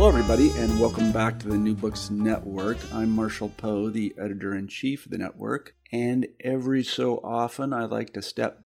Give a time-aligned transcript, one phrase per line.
[0.00, 2.78] Hello, everybody, and welcome back to the New Books Network.
[2.90, 7.84] I'm Marshall Poe, the editor in chief of the network, and every so often I
[7.84, 8.62] like to step.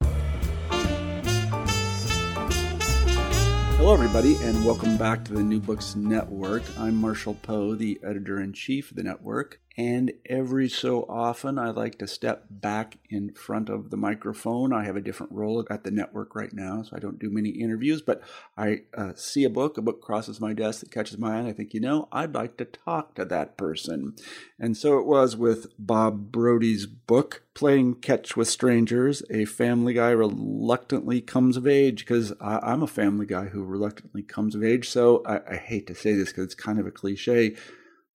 [3.76, 6.62] Hello, everybody, and welcome back to the New Books Network.
[6.78, 11.70] I'm Marshall Poe, the editor in chief of the network, and every so often, I
[11.70, 14.72] like to step back in front of the microphone.
[14.72, 17.48] I have a different role at the network right now, so I don't do many
[17.50, 18.22] interviews, but
[18.56, 21.52] I uh, see a book, a book crosses my desk that catches my eye, I
[21.52, 24.14] think, you know, I'd like to talk to that person.
[24.60, 29.22] And so it was with Bob Brody's book, Playing Catch with Strangers.
[29.28, 34.54] A family guy reluctantly comes of age, because I'm a family guy who reluctantly comes
[34.54, 34.88] of age.
[34.88, 37.56] So I, I hate to say this because it's kind of a cliche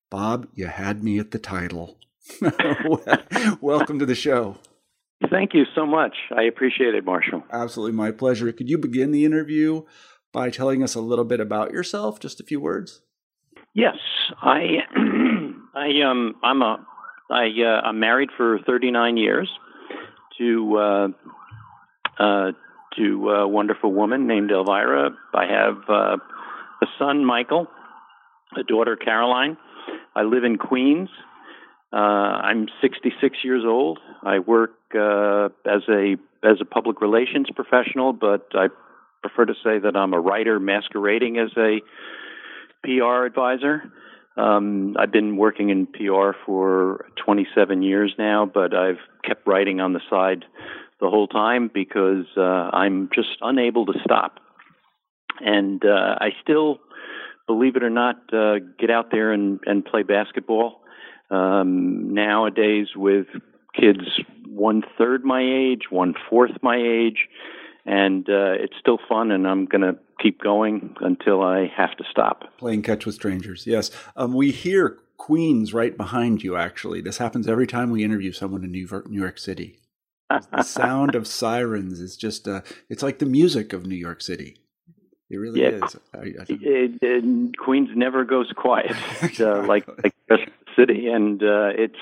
[0.10, 1.98] Bob, you had me at the title.
[3.62, 4.58] Welcome to the show.
[5.30, 6.16] Thank you so much.
[6.36, 7.44] I appreciate it, Marshall.
[7.52, 8.52] Absolutely my pleasure.
[8.52, 9.84] Could you begin the interview
[10.32, 13.02] by telling us a little bit about yourself, just a few words?
[13.76, 13.98] Yes,
[14.42, 14.78] I,
[15.76, 16.86] I um, I'm a,
[17.30, 19.50] I, uh, I'm married for 39 years
[20.40, 21.08] to, uh,
[22.18, 22.52] uh,
[22.98, 25.12] to a wonderful woman named Elvira.
[25.36, 26.18] I have uh,
[26.82, 27.68] a son, Michael,
[28.58, 29.58] a daughter, Caroline,
[30.20, 31.08] I live in Queens.
[31.94, 34.00] Uh, I'm 66 years old.
[34.22, 38.68] I work uh, as a as a public relations professional, but I
[39.22, 41.80] prefer to say that I'm a writer masquerading as a
[42.84, 43.94] PR advisor.
[44.36, 49.94] Um, I've been working in PR for 27 years now, but I've kept writing on
[49.94, 50.44] the side
[51.00, 52.42] the whole time because uh,
[52.74, 54.40] I'm just unable to stop.
[55.40, 56.80] And uh, I still
[57.50, 60.84] believe it or not, uh, get out there and, and play basketball.
[61.32, 63.26] Um, nowadays, with
[63.74, 64.02] kids
[64.48, 67.28] one third my age, one fourth my age,
[67.88, 72.04] and uh, it's still fun, and I'm going to keep going until I have to
[72.12, 72.44] stop.
[72.60, 73.90] Playing catch with strangers, yes.
[74.16, 77.02] Um, we hear Queens right behind you, actually.
[77.02, 79.80] This happens every time we interview someone in New York, New York City.
[80.30, 84.58] the sound of sirens is just, uh, it's like the music of New York City.
[85.30, 85.86] It really yeah.
[85.86, 85.96] is.
[86.14, 88.96] I, I it, it, Queens never goes quiet,
[89.40, 90.40] uh, like like the
[90.76, 92.00] city, and uh, it's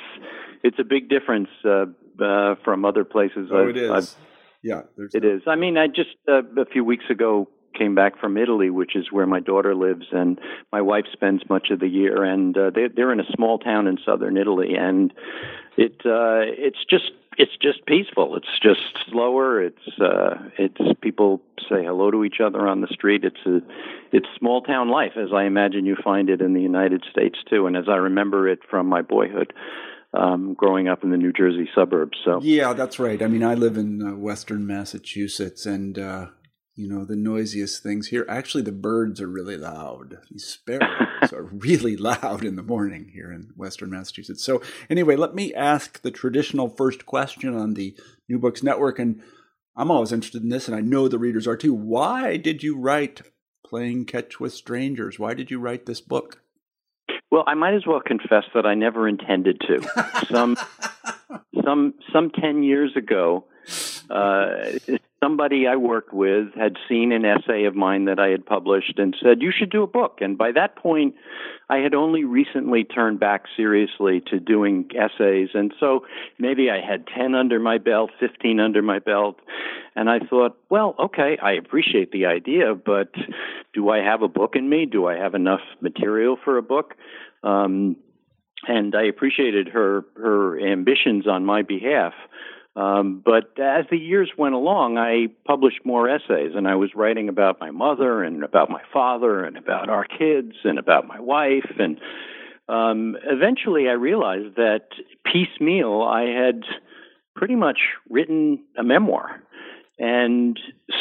[0.63, 1.85] it's a big difference uh,
[2.23, 3.49] uh, from other places.
[3.51, 3.91] Oh, I've, it is.
[3.91, 4.15] I've,
[4.63, 4.81] yeah,
[5.13, 5.41] it is.
[5.45, 9.11] I mean, I just uh, a few weeks ago came back from Italy, which is
[9.11, 10.39] where my daughter lives, and
[10.71, 12.23] my wife spends much of the year.
[12.23, 15.13] And uh, they, they're in a small town in southern Italy, and
[15.77, 18.35] it uh, it's just it's just peaceful.
[18.35, 19.61] It's just slower.
[19.61, 23.23] It's uh, it's people say hello to each other on the street.
[23.23, 23.59] It's a
[24.11, 27.67] it's small town life, as I imagine you find it in the United States too,
[27.67, 29.53] and as I remember it from my boyhood.
[30.13, 33.21] Um, growing up in the New Jersey suburbs, so yeah, that's right.
[33.21, 36.27] I mean, I live in uh, Western Massachusetts, and uh,
[36.77, 38.23] you know, the noisiest things here.
[38.29, 40.19] Actually, the birds are really loud.
[40.29, 44.43] These sparrows are really loud in the morning here in Western Massachusetts.
[44.43, 47.97] So, anyway, let me ask the traditional first question on the
[48.29, 48.99] New Books Network.
[48.99, 49.21] And
[49.75, 51.73] I'm always interested in this, and I know the readers are too.
[51.73, 53.23] Why did you write
[53.65, 55.17] Playing Catch with Strangers?
[55.17, 56.41] Why did you write this book?
[57.31, 60.25] Well, I might as well confess that I never intended to.
[60.27, 60.57] Some,
[61.65, 63.45] some, some 10 years ago,
[64.09, 64.57] uh,
[65.27, 69.15] somebody I worked with had seen an essay of mine that I had published and
[69.21, 70.19] said, You should do a book.
[70.21, 71.15] And by that point,
[71.69, 75.49] I had only recently turned back seriously to doing essays.
[75.53, 76.05] And so
[76.39, 79.37] maybe I had 10 under my belt, 15 under my belt.
[79.95, 83.11] And I thought, well, okay, I appreciate the idea, but
[83.73, 84.85] do I have a book in me?
[84.85, 86.93] Do I have enough material for a book?
[87.43, 87.97] Um,
[88.67, 92.13] and I appreciated her her ambitions on my behalf.
[92.77, 97.27] Um, but as the years went along, I published more essays, and I was writing
[97.27, 101.71] about my mother and about my father and about our kids and about my wife.
[101.79, 101.99] And
[102.69, 104.89] um, eventually, I realized that
[105.25, 106.65] piecemeal, I had
[107.35, 107.79] pretty much
[108.09, 109.41] written a memoir.
[109.97, 110.59] And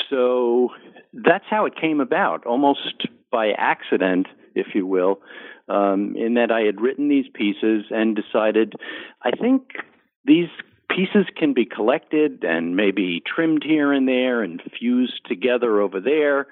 [0.08, 0.70] so
[1.12, 5.20] that's how it came about, almost by accident, if you will,
[5.68, 8.72] um, in that I had written these pieces and decided,
[9.22, 9.72] I think
[10.24, 10.48] these
[10.96, 16.46] pieces can be collected and maybe trimmed here and there and fused together over there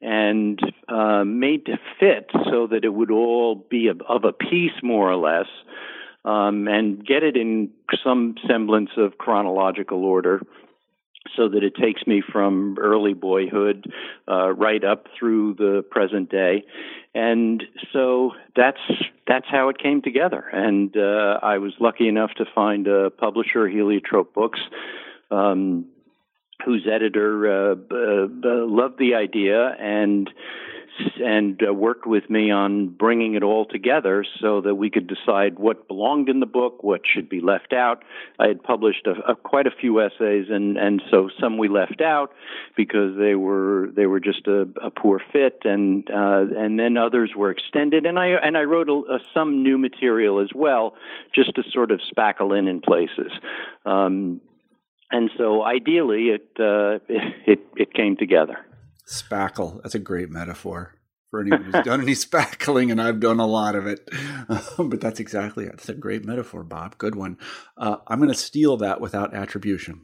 [0.00, 0.58] and
[0.88, 5.16] uh, made to fit so that it would all be of, a piece more or
[5.16, 5.48] less
[6.24, 7.68] um, and get it in
[8.02, 10.40] some semblance of chronological order
[11.36, 13.92] so that it takes me from early boyhood
[14.28, 16.64] uh, right up through the present day,
[17.14, 17.62] and
[17.92, 18.80] so that's
[19.26, 20.44] that's how it came together.
[20.52, 24.60] And uh, I was lucky enough to find a publisher, Heliotrope Books.
[25.30, 25.86] Um,
[26.64, 30.28] whose editor uh, uh, loved the idea and
[31.22, 35.58] and uh, worked with me on bringing it all together so that we could decide
[35.58, 38.02] what belonged in the book, what should be left out.
[38.38, 42.00] I had published a, a, quite a few essays, and and so some we left
[42.00, 42.32] out
[42.76, 47.32] because they were they were just a, a poor fit, and uh, and then others
[47.36, 50.94] were extended, and I and I wrote a, some new material as well,
[51.34, 53.32] just to sort of spackle in in places.
[53.84, 54.40] Um,
[55.12, 58.58] and so ideally, it, uh, it it came together.
[59.08, 59.82] Spackle.
[59.82, 60.94] That's a great metaphor
[61.30, 64.08] for anyone who's done any spackling, and I've done a lot of it.
[64.78, 65.72] but that's exactly it.
[65.72, 66.98] That's a great metaphor, Bob.
[66.98, 67.38] Good one.
[67.76, 70.02] Uh, I'm going to steal that without attribution.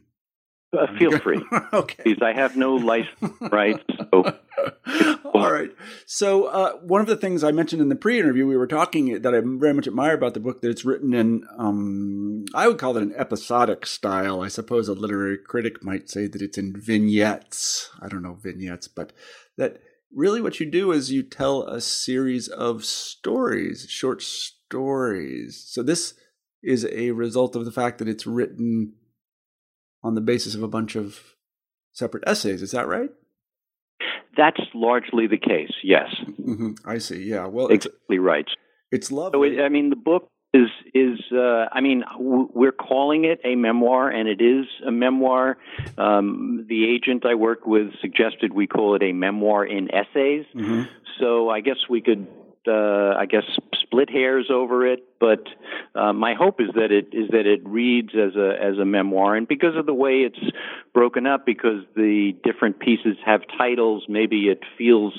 [0.76, 1.42] Uh, feel free.
[1.72, 2.02] okay.
[2.04, 3.82] Because I have no license rights.
[4.12, 4.38] So.
[5.34, 5.70] All right.
[6.06, 9.34] So uh, one of the things I mentioned in the pre-interview, we were talking that
[9.34, 12.96] I very much admire about the book that it's written in, um, I would call
[12.96, 14.40] it an episodic style.
[14.40, 17.90] I suppose a literary critic might say that it's in vignettes.
[18.00, 19.12] I don't know vignettes, but
[19.56, 19.78] that
[20.14, 25.64] really what you do is you tell a series of stories, short stories.
[25.68, 26.14] So this
[26.62, 28.94] is a result of the fact that it's written
[30.06, 31.34] on the basis of a bunch of
[31.92, 32.62] separate essays.
[32.62, 33.10] Is that right?
[34.36, 35.72] That's largely the case.
[35.82, 36.08] Yes.
[36.40, 36.72] Mm-hmm.
[36.84, 37.22] I see.
[37.24, 37.46] Yeah.
[37.46, 38.46] Well, exactly right.
[38.92, 39.56] It's lovely.
[39.56, 43.40] So it, I mean, the book is is uh, I mean, w- we're calling it
[43.44, 45.56] a memoir, and it is a memoir.
[45.98, 50.44] Um, the agent I work with suggested we call it a memoir in essays.
[50.54, 50.82] Mm-hmm.
[51.18, 52.26] So I guess we could
[52.66, 53.44] uh, I guess
[53.82, 55.46] split hairs over it, but
[55.94, 59.36] uh, my hope is that it is that it reads as a as a memoir,
[59.36, 60.38] and because of the way it's
[60.92, 65.14] broken up, because the different pieces have titles, maybe it feels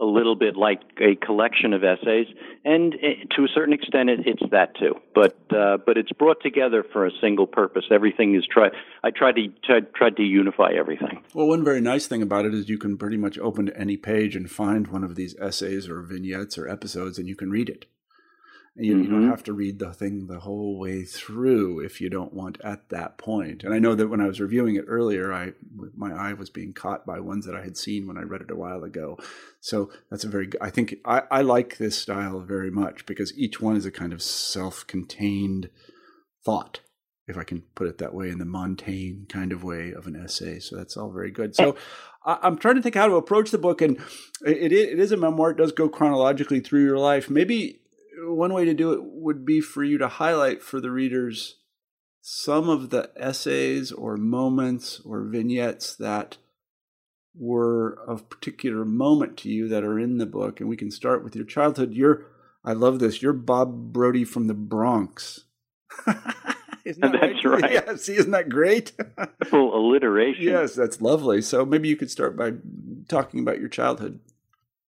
[0.00, 2.26] a little bit like a collection of essays,
[2.64, 4.94] and eh, to a certain extent, it, it's that too.
[5.14, 7.84] But uh, but it's brought together for a single purpose.
[7.90, 8.72] Everything is tried.
[9.04, 9.48] I tried to
[9.94, 11.22] tried to unify everything.
[11.34, 13.96] Well, one very nice thing about it is you can pretty much open to any
[13.96, 17.68] page and find one of these essays or vignettes or episodes, and you can read
[17.68, 17.86] it.
[18.76, 19.02] You, mm-hmm.
[19.02, 19.30] you, don't mm-hmm.
[19.30, 23.18] have to read the thing the whole way through if you don't want at that
[23.18, 23.64] point.
[23.64, 25.52] And I know that when I was reviewing it earlier, I
[25.96, 28.50] my eye was being caught by ones that I had seen when I read it
[28.50, 29.18] a while ago.
[29.60, 33.60] So that's a very I think I, I like this style very much because each
[33.60, 35.68] one is a kind of self-contained
[36.44, 36.80] thought,
[37.26, 40.16] if I can put it that way, in the Montaigne kind of way of an
[40.16, 40.60] essay.
[40.60, 41.54] So that's all very good.
[41.54, 41.76] So
[42.24, 43.98] I'm trying to think how to approach the book, and
[44.44, 45.50] it, it is a memoir.
[45.50, 47.30] It does go chronologically through your life.
[47.30, 47.79] Maybe
[48.22, 51.56] one way to do it would be for you to highlight for the readers
[52.20, 56.36] some of the essays or moments or vignettes that
[57.34, 60.60] were of particular moment to you that are in the book.
[60.60, 61.94] And we can start with your childhood.
[61.94, 62.26] You're
[62.62, 65.44] i love this you're bob brody from the bronx.
[66.84, 67.72] Isn't that that's right, right.
[67.72, 68.92] yeah see isn't that great?
[69.46, 70.44] Full alliteration.
[70.44, 71.40] Yes that's lovely.
[71.40, 72.52] So maybe you could start by
[73.08, 74.20] talking about your childhood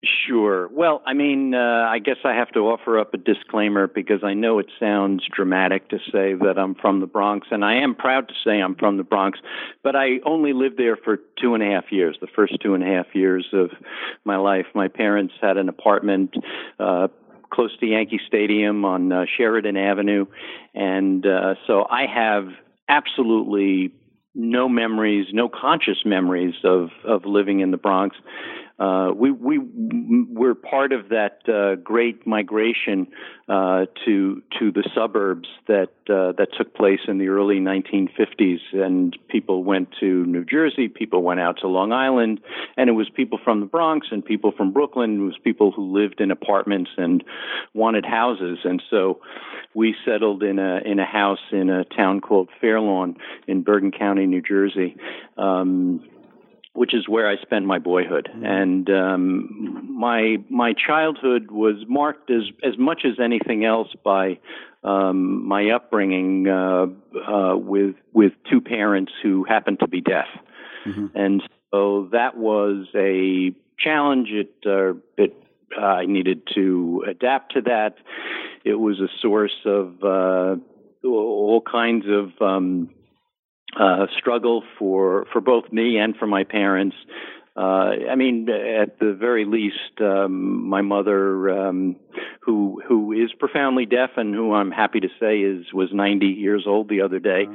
[0.06, 0.68] Sure.
[0.68, 4.34] Well, I mean, uh, I guess I have to offer up a disclaimer because I
[4.34, 8.28] know it sounds dramatic to say that I'm from the Bronx, and I am proud
[8.28, 9.40] to say I'm from the Bronx,
[9.84, 12.84] but I only lived there for two and a half years, the first two and
[12.84, 13.72] a half years of
[14.26, 14.66] my life.
[14.76, 16.36] My parents had an apartment
[16.80, 17.08] uh,
[17.52, 20.26] close to Yankee Stadium on uh, Sheridan Avenue,
[20.76, 22.50] and uh, so I have
[22.90, 23.92] absolutely
[24.36, 28.18] no memories, no conscious memories of of living in the Bronx
[28.78, 29.58] uh, we we
[30.30, 33.08] were part of that uh, great migration
[33.48, 39.18] uh, to to the suburbs that uh, that took place in the early 1950s, and
[39.30, 42.42] people went to New Jersey, people went out to Long Island,
[42.76, 45.22] and it was people from the Bronx and people from Brooklyn.
[45.22, 47.24] It was people who lived in apartments and
[47.74, 49.22] wanted houses, and so
[49.74, 53.16] we settled in a in a house in a town called Fairlawn
[53.48, 54.98] in Bergen County, New Jersey.
[55.38, 56.04] Um,
[56.76, 58.30] which is where I spent my boyhood.
[58.32, 58.46] Mm-hmm.
[58.46, 64.40] And um, my my childhood was marked as as much as anything else by
[64.84, 66.86] um, my upbringing uh,
[67.28, 70.28] uh, with with two parents who happened to be deaf,
[70.86, 71.08] mm-hmm.
[71.16, 71.42] and
[71.72, 74.30] so that was a challenge.
[74.30, 75.36] It uh, it
[75.80, 77.96] I needed to adapt to that.
[78.64, 80.56] It was a source of uh,
[81.08, 82.90] all kinds of um,
[83.80, 86.96] uh, struggle for for both me and for my parents.
[87.58, 91.96] Uh, I mean, at the very least, um, my mother, um,
[92.42, 96.66] who who is profoundly deaf and who I'm happy to say is was 90 years
[96.68, 97.48] old the other day.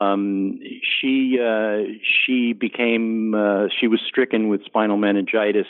[0.00, 5.68] Um, she uh, she became uh, she was stricken with spinal meningitis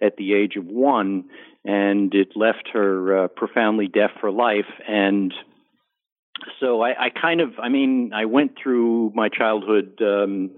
[0.00, 1.24] at the age of one,
[1.64, 4.72] and it left her uh, profoundly deaf for life.
[4.88, 5.34] And
[6.58, 10.00] so I, I kind of, I mean, I went through my childhood.
[10.02, 10.50] Um,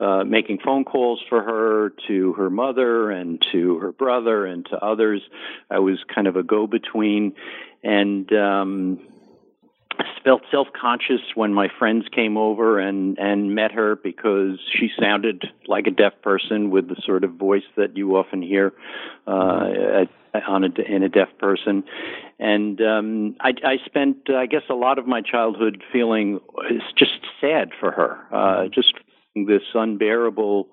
[0.00, 4.76] uh, making phone calls for her to her mother and to her brother and to
[4.84, 5.22] others.
[5.70, 7.34] I was kind of a go between.
[7.84, 8.98] And um,
[10.24, 15.44] felt self conscious when my friends came over and and met her because she sounded
[15.66, 18.72] like a deaf person with the sort of voice that you often hear
[19.26, 20.04] uh,
[20.46, 21.84] on a in a deaf person,
[22.38, 27.20] and um, I, I spent I guess a lot of my childhood feeling it's just
[27.40, 28.94] sad for her, uh, just
[29.34, 30.68] this unbearable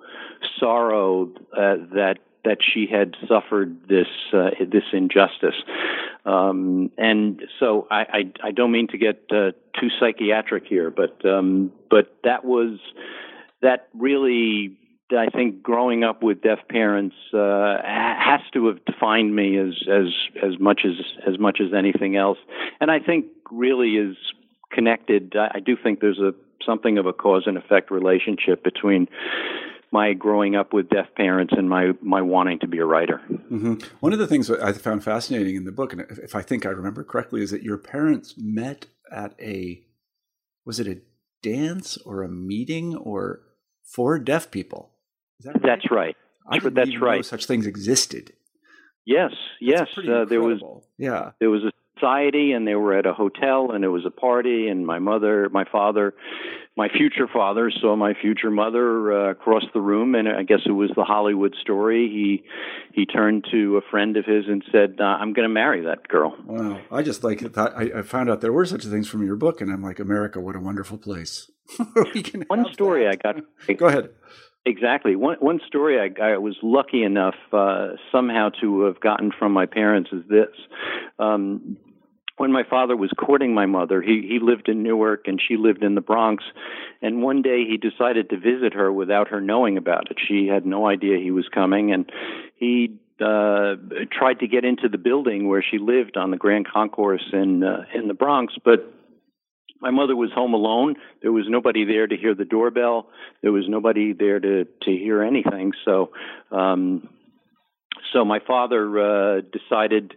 [0.59, 5.55] sorrow uh, that that she had suffered this uh, this injustice.
[6.25, 11.25] Um, and so I, I, I, don't mean to get uh, too psychiatric here, but
[11.25, 12.79] um, but that was
[13.61, 14.77] that really
[15.11, 20.07] I think growing up with deaf parents uh, has to have defined me as as
[20.43, 20.93] as much as
[21.27, 22.37] as much as anything else,
[22.79, 24.15] and I think really is
[24.71, 25.35] connected.
[25.35, 26.33] I, I do think there's a
[26.65, 29.07] something of a cause and effect relationship between
[29.91, 33.21] my growing up with deaf parents and my my wanting to be a writer.
[33.29, 33.75] Mm-hmm.
[33.99, 36.65] One of the things that I found fascinating in the book, and if I think
[36.65, 39.81] I remember correctly, is that your parents met at a
[40.65, 41.01] was it a
[41.41, 43.41] dance or a meeting or
[43.83, 44.91] for deaf people?
[45.41, 45.63] That right?
[45.63, 46.15] That's right.
[46.47, 47.17] I didn't That's right.
[47.17, 48.33] know such things existed.
[49.05, 49.87] Yes, yes.
[49.97, 50.61] Uh, there was
[50.97, 51.31] yeah.
[51.39, 54.67] There was a society and they were at a hotel and it was a party
[54.67, 56.13] and my mother my father
[56.77, 60.71] my future father saw my future mother uh, across the room and i guess it
[60.71, 62.43] was the hollywood story he
[62.93, 66.07] he turned to a friend of his and said uh, i'm going to marry that
[66.07, 69.25] girl wow i just like thought I, I, found out there were such things from
[69.25, 71.49] your book and i'm like america what a wonderful place
[72.47, 73.19] one story that.
[73.25, 74.09] i got go ahead
[74.65, 75.15] Exactly.
[75.15, 79.65] One one story I, I was lucky enough uh, somehow to have gotten from my
[79.65, 80.49] parents is this.
[81.17, 81.77] Um,
[82.39, 85.83] when my father was courting my mother, he he lived in Newark and she lived
[85.83, 86.41] in the Bronx,
[87.01, 90.17] and one day he decided to visit her without her knowing about it.
[90.25, 92.09] She had no idea he was coming, and
[92.55, 93.75] he uh
[94.09, 97.83] tried to get into the building where she lived on the Grand Concourse in uh,
[97.93, 98.89] in the Bronx, but
[99.81, 100.95] my mother was home alone.
[101.21, 103.07] There was nobody there to hear the doorbell.
[103.41, 105.73] There was nobody there to to hear anything.
[105.83, 106.11] So,
[106.51, 107.09] um,
[108.13, 110.13] so my father uh, decided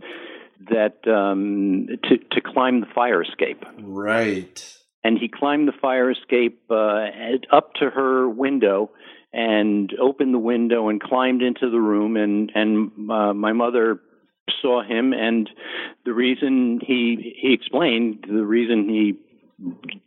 [0.71, 3.65] that um, to to climb the fire escape.
[3.81, 4.69] Right.
[5.05, 7.07] And he climbed the fire escape uh,
[7.51, 8.93] up to her window
[9.33, 12.17] and opened the window and climbed into the room.
[12.17, 14.01] And and uh, my mother
[14.61, 15.49] saw him, and
[16.05, 19.19] the reason he he explained the reason he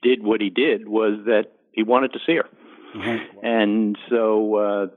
[0.01, 2.49] did what he did was that he wanted to see her.
[2.95, 3.45] Mm-hmm.
[3.45, 4.87] And so uh,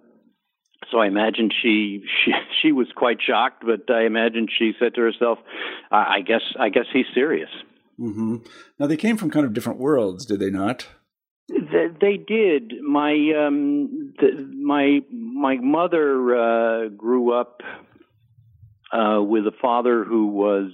[0.90, 2.32] so I imagine she she
[2.62, 5.38] she was quite shocked, but I imagine she said to herself,
[5.90, 7.50] "I, I guess I guess he's serious."
[7.98, 8.36] Mm-hmm.
[8.78, 10.86] Now they came from kind of different worlds, did they not?
[11.48, 12.74] They, they did.
[12.82, 17.62] My um, the, my my mother uh, grew up
[18.92, 20.72] uh, with a father who was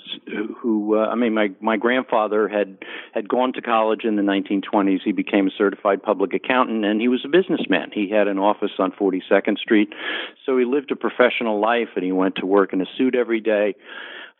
[0.60, 2.78] who uh, I mean my my grandfather had
[3.12, 5.00] had gone to college in the 1920s.
[5.04, 7.90] He became a certified public accountant and he was a businessman.
[7.92, 9.92] He had an office on 42nd Street,
[10.46, 13.40] so he lived a professional life and he went to work in a suit every
[13.40, 13.74] day.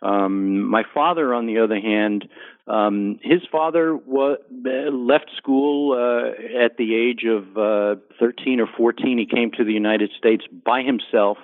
[0.02, 2.28] Um, my father, on the other hand,
[2.66, 9.19] um, his father wa- left school uh, at the age of uh, 13 or 14.
[9.19, 11.38] He came to the United States by himself.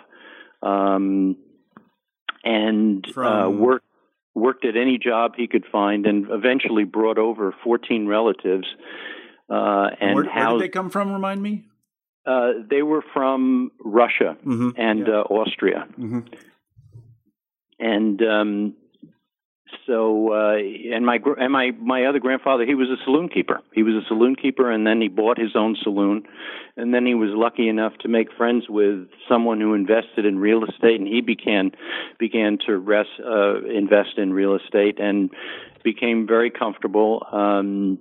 [0.63, 1.37] Um,
[2.45, 3.27] and uh, From...
[3.27, 3.87] uh, worked
[4.35, 8.67] worked at any job he could find, and eventually brought over 14 relatives.
[9.49, 11.13] Uh, and where, housed, where did they come from?
[11.13, 11.65] Remind me.
[12.25, 14.71] Uh, they were from Russia mm-hmm.
[14.77, 15.15] and yeah.
[15.15, 16.21] uh, Austria, mm-hmm.
[17.79, 18.75] and um,
[19.87, 23.61] so uh, and my and my my other grandfather he was a saloon keeper.
[23.73, 26.25] He was a saloon keeper and then he bought his own saloon.
[26.77, 30.65] And then he was lucky enough to make friends with someone who invested in real
[30.65, 31.73] estate and he began
[32.19, 35.31] began to rest, uh, invest in real estate and
[35.83, 37.99] became very comfortable um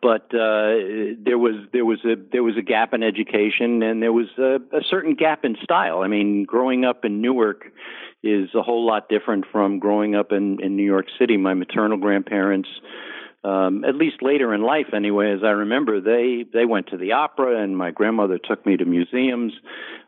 [0.00, 4.12] but uh, there was there was a there was a gap in education and there
[4.12, 6.00] was a, a certain gap in style.
[6.02, 7.64] I mean, growing up in Newark
[8.22, 11.36] is a whole lot different from growing up in in New York City.
[11.36, 12.68] My maternal grandparents
[13.44, 17.12] um, at least later in life, anyway, as I remember, they they went to the
[17.12, 19.52] opera, and my grandmother took me to museums,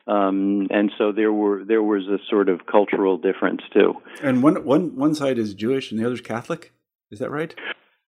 [0.06, 3.94] um, and so there were there was a sort of cultural difference too.
[4.22, 6.72] And one one one side is Jewish, and the other is Catholic.
[7.10, 7.54] Is that right?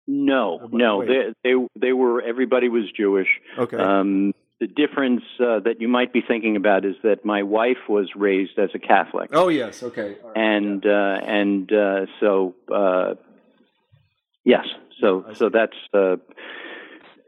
[0.06, 3.28] No, oh, no, they, they they were everybody was Jewish.
[3.58, 3.76] Okay.
[3.76, 8.10] Um, the difference uh, that you might be thinking about is that my wife was
[8.14, 9.30] raised as a Catholic.
[9.32, 10.16] Oh yes, okay.
[10.22, 10.36] Right.
[10.36, 10.92] And yeah.
[10.92, 13.14] uh, and uh, so uh,
[14.44, 14.66] yes,
[15.00, 16.16] so so that's uh,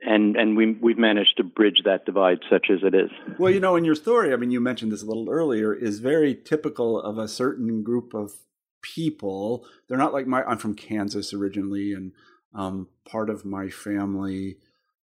[0.07, 3.11] and and we we've managed to bridge that divide such as it is.
[3.39, 5.99] Well, you know, in your story, I mean, you mentioned this a little earlier, is
[5.99, 8.35] very typical of a certain group of
[8.83, 9.67] people.
[9.89, 10.45] They're not like my.
[10.45, 12.13] I'm from Kansas originally, and
[12.57, 14.57] um, part of my family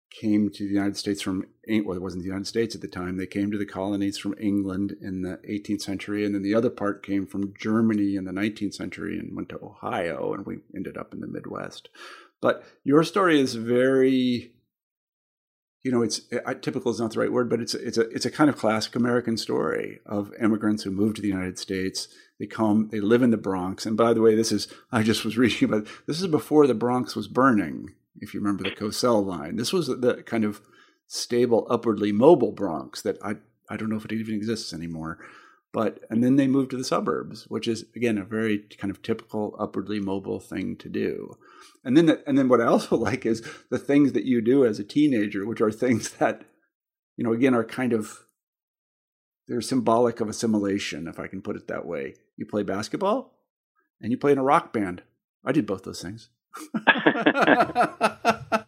[0.09, 3.17] came to the United States from well, it wasn't the United States at the time.
[3.17, 6.69] They came to the colonies from England in the 18th century, and then the other
[6.69, 10.97] part came from Germany in the 19th century and went to Ohio, and we ended
[10.97, 11.89] up in the Midwest.
[12.41, 14.51] But your story is very,
[15.83, 16.21] you know, it's
[16.61, 18.95] typical is not the right word, but it's it's a it's a kind of classic
[18.95, 22.07] American story of immigrants who moved to the United States.
[22.43, 25.23] They come, they live in the Bronx, and by the way, this is I just
[25.23, 27.93] was reading about this is before the Bronx was burning.
[28.19, 30.59] If you remember the Cosell line, this was the kind of
[31.07, 33.35] stable, upwardly mobile Bronx that I
[33.69, 35.19] I don't know if it even exists anymore.
[35.71, 39.01] But and then they moved to the suburbs, which is again a very kind of
[39.01, 41.37] typical upwardly mobile thing to do.
[41.85, 44.65] And then, the, and then what I also like is the things that you do
[44.65, 46.43] as a teenager, which are things that,
[47.15, 48.25] you know, again, are kind of
[49.47, 52.15] they're symbolic of assimilation, if I can put it that way.
[52.37, 53.33] You play basketball,
[54.01, 55.03] and you play in a rock band.
[55.45, 56.29] I did both those things.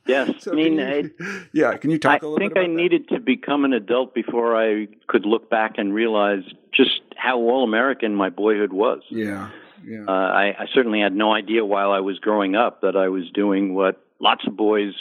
[0.08, 1.12] yes, so I mean, you,
[1.54, 1.78] yeah.
[1.78, 2.74] Can you talk I a little I think I that?
[2.74, 6.44] needed to become an adult before I could look back and realize
[6.74, 9.02] just how all American my boyhood was.
[9.10, 9.50] Yeah,
[9.86, 10.06] yeah.
[10.08, 13.30] Uh, I, I certainly had no idea while I was growing up that I was
[13.34, 14.94] doing what lots of boys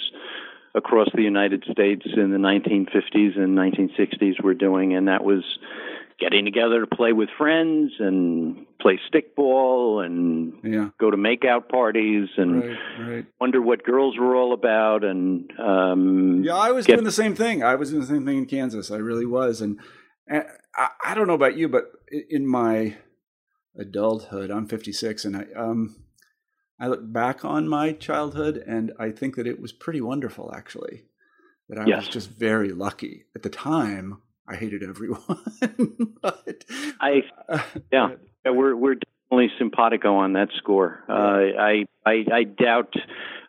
[0.74, 5.44] across the United States in the 1950s and 1960s were doing, and that was
[6.18, 10.90] getting together to play with friends and play stickball and yeah.
[11.00, 13.26] go to makeout parties and right, right.
[13.40, 15.04] wonder what girls were all about.
[15.04, 17.62] And um, yeah, I was get, doing the same thing.
[17.62, 18.90] I was doing the same thing in Kansas.
[18.90, 19.80] I really was, and,
[20.28, 21.84] and I, I don't know about you, but
[22.30, 22.96] in my
[23.76, 24.50] adulthood.
[24.50, 25.96] I'm 56, and I um,
[26.78, 31.04] I look back on my childhood, and I think that it was pretty wonderful, actually.
[31.68, 32.06] That I yes.
[32.06, 34.20] was just very lucky at the time.
[34.46, 35.22] I hated everyone,
[36.22, 36.64] but
[37.00, 38.08] I uh, yeah,
[38.44, 41.02] yeah, we're we're definitely simpatico on that score.
[41.08, 41.12] Uh,
[41.58, 42.94] I I I doubt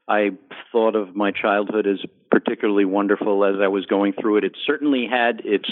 [0.08, 0.32] I
[0.72, 2.00] thought of my childhood as
[2.32, 4.44] particularly wonderful as I was going through it.
[4.46, 5.70] It certainly had its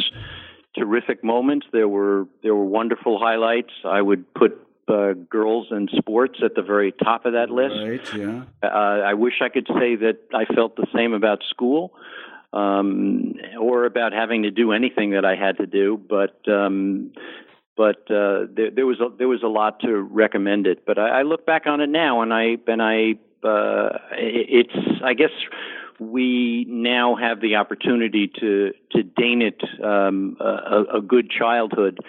[0.78, 1.68] terrific moments.
[1.72, 3.72] There were there were wonderful highlights.
[3.86, 7.76] I would put uh, girls and sports at the very top of that list.
[7.76, 8.20] Right.
[8.20, 8.44] Yeah.
[8.62, 11.94] Uh, I wish I could say that I felt the same about school.
[12.54, 17.12] Um, or about having to do anything that I had to do, but um,
[17.76, 20.86] but uh, there, there was a, there was a lot to recommend it.
[20.86, 23.14] But I, I look back on it now, and I and I
[23.44, 25.32] uh, it's I guess
[26.00, 32.00] we now have the opportunity to to deign it um, a, a, good childhood.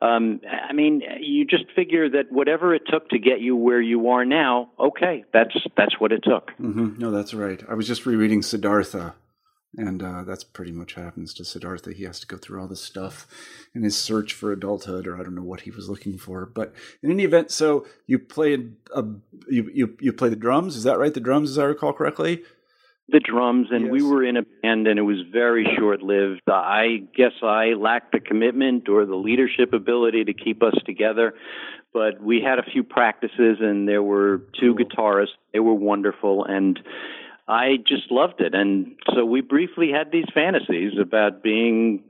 [0.00, 4.10] Um, I mean, you just figure that whatever it took to get you where you
[4.10, 6.50] are now, okay, that's that's what it took.
[6.60, 6.98] Mm-hmm.
[6.98, 7.62] No, that's right.
[7.68, 9.14] I was just rereading Siddhartha,
[9.76, 11.92] and uh, that's pretty much what happens to Siddhartha.
[11.92, 13.26] He has to go through all this stuff
[13.74, 16.46] in his search for adulthood, or I don't know what he was looking for.
[16.46, 19.04] But in any event, so you played a,
[19.48, 20.76] you, you you play the drums.
[20.76, 21.12] Is that right?
[21.12, 22.42] The drums, as I recall correctly
[23.10, 23.92] the drums and yes.
[23.92, 26.42] we were in a band and it was very short lived.
[26.46, 31.34] I guess I lacked the commitment or the leadership ability to keep us together.
[31.94, 34.84] But we had a few practices and there were two cool.
[34.84, 35.38] guitarists.
[35.54, 36.78] They were wonderful and
[37.48, 38.54] I just loved it.
[38.54, 42.04] And so we briefly had these fantasies about being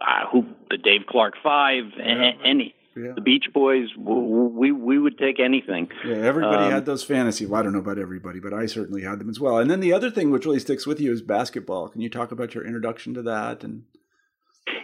[0.00, 2.32] uh, who the Dave Clark Five, yeah.
[2.44, 3.12] any yeah.
[3.14, 3.88] the Beach Boys.
[3.96, 5.88] We we would take anything.
[6.04, 7.48] Yeah, everybody um, had those fantasies.
[7.48, 9.58] Well, I don't know about everybody, but I certainly had them as well.
[9.58, 11.88] And then the other thing which really sticks with you is basketball.
[11.88, 13.64] Can you talk about your introduction to that?
[13.64, 13.84] And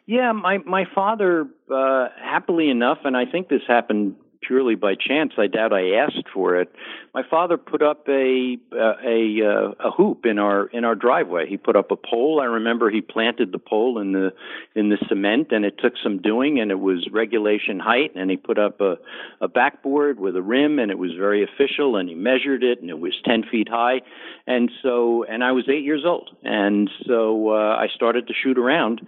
[0.06, 5.32] yeah, my my father, uh, happily enough, and I think this happened purely by chance.
[5.38, 6.72] I doubt I asked for it.
[7.14, 11.48] My father put up a a a, a hoop in our in our driveway.
[11.48, 12.40] He put up a pole.
[12.40, 14.32] I remember he planted the pole in the
[14.74, 18.12] in the cement, and it took some doing, and it was regulation height.
[18.14, 18.96] And he put up a
[19.40, 21.96] a backboard with a rim, and it was very official.
[21.96, 24.00] And he measured it, and it was ten feet high.
[24.46, 28.58] And so, and I was eight years old, and so uh, I started to shoot
[28.58, 29.06] around.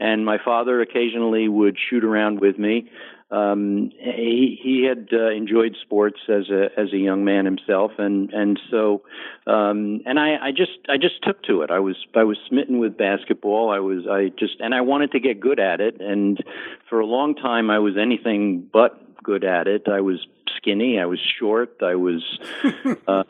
[0.00, 2.90] And my father occasionally would shoot around with me.
[3.30, 8.32] Um, he he had uh, enjoyed sports as a as a young man himself, and
[8.32, 9.02] and so
[9.46, 11.70] um, and I, I just I just took to it.
[11.70, 13.70] I was I was smitten with basketball.
[13.70, 16.00] I was I just and I wanted to get good at it.
[16.00, 16.42] And
[16.88, 19.88] for a long time, I was anything but good at it.
[19.88, 20.98] I was skinny.
[20.98, 21.76] I was short.
[21.82, 22.22] I was
[23.06, 23.24] uh,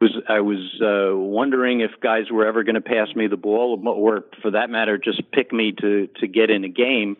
[0.00, 3.80] was I was uh, wondering if guys were ever going to pass me the ball,
[3.86, 7.16] or for that matter, just pick me to to get in a game.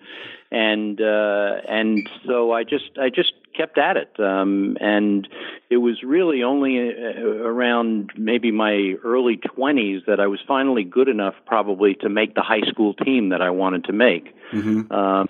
[0.51, 4.19] And uh, and so I just I just kept at it.
[4.19, 5.29] Um, and
[5.71, 11.09] it was really only uh, around maybe my early 20s that I was finally good
[11.09, 14.35] enough, probably, to make the high school team that I wanted to make.
[14.53, 14.93] Mm-hmm.
[14.93, 15.29] Um,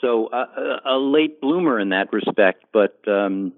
[0.00, 3.52] so uh, a late bloomer in that respect, but um,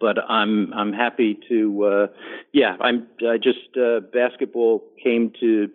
[0.00, 2.06] but I'm I'm happy to uh,
[2.52, 5.68] yeah I'm I just uh, basketball came to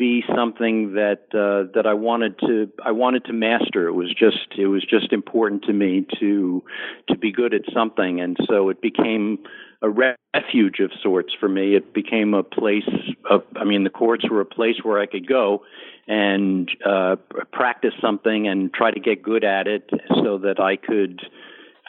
[0.00, 3.86] be something that uh, that I wanted to I wanted to master.
[3.86, 6.64] It was just it was just important to me to
[7.10, 9.38] to be good at something, and so it became
[9.82, 11.76] a refuge of sorts for me.
[11.76, 12.88] It became a place
[13.28, 15.64] of I mean the courts were a place where I could go
[16.08, 17.16] and uh,
[17.52, 19.90] practice something and try to get good at it
[20.24, 21.20] so that I could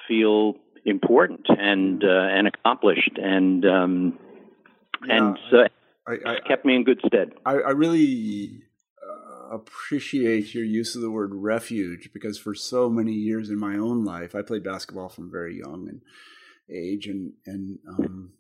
[0.06, 4.20] feel important and uh, and accomplished and um,
[5.08, 5.68] yeah, and so
[6.12, 7.34] I, I, kept me in good stead.
[7.46, 8.64] I, I really
[9.02, 13.78] uh, appreciate your use of the word refuge because for so many years in my
[13.78, 16.02] own life, I played basketball from very young and
[16.70, 18.34] age and and um,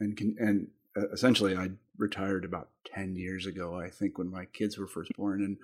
[0.00, 3.78] and and uh, essentially I retired about ten years ago.
[3.78, 5.56] I think when my kids were first born and.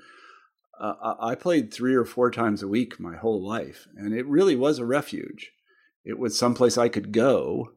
[0.77, 4.57] Uh, I played three or four times a week my whole life, and it really
[4.57, 5.53] was a refuge.
[6.05, 7.75] It was someplace I could go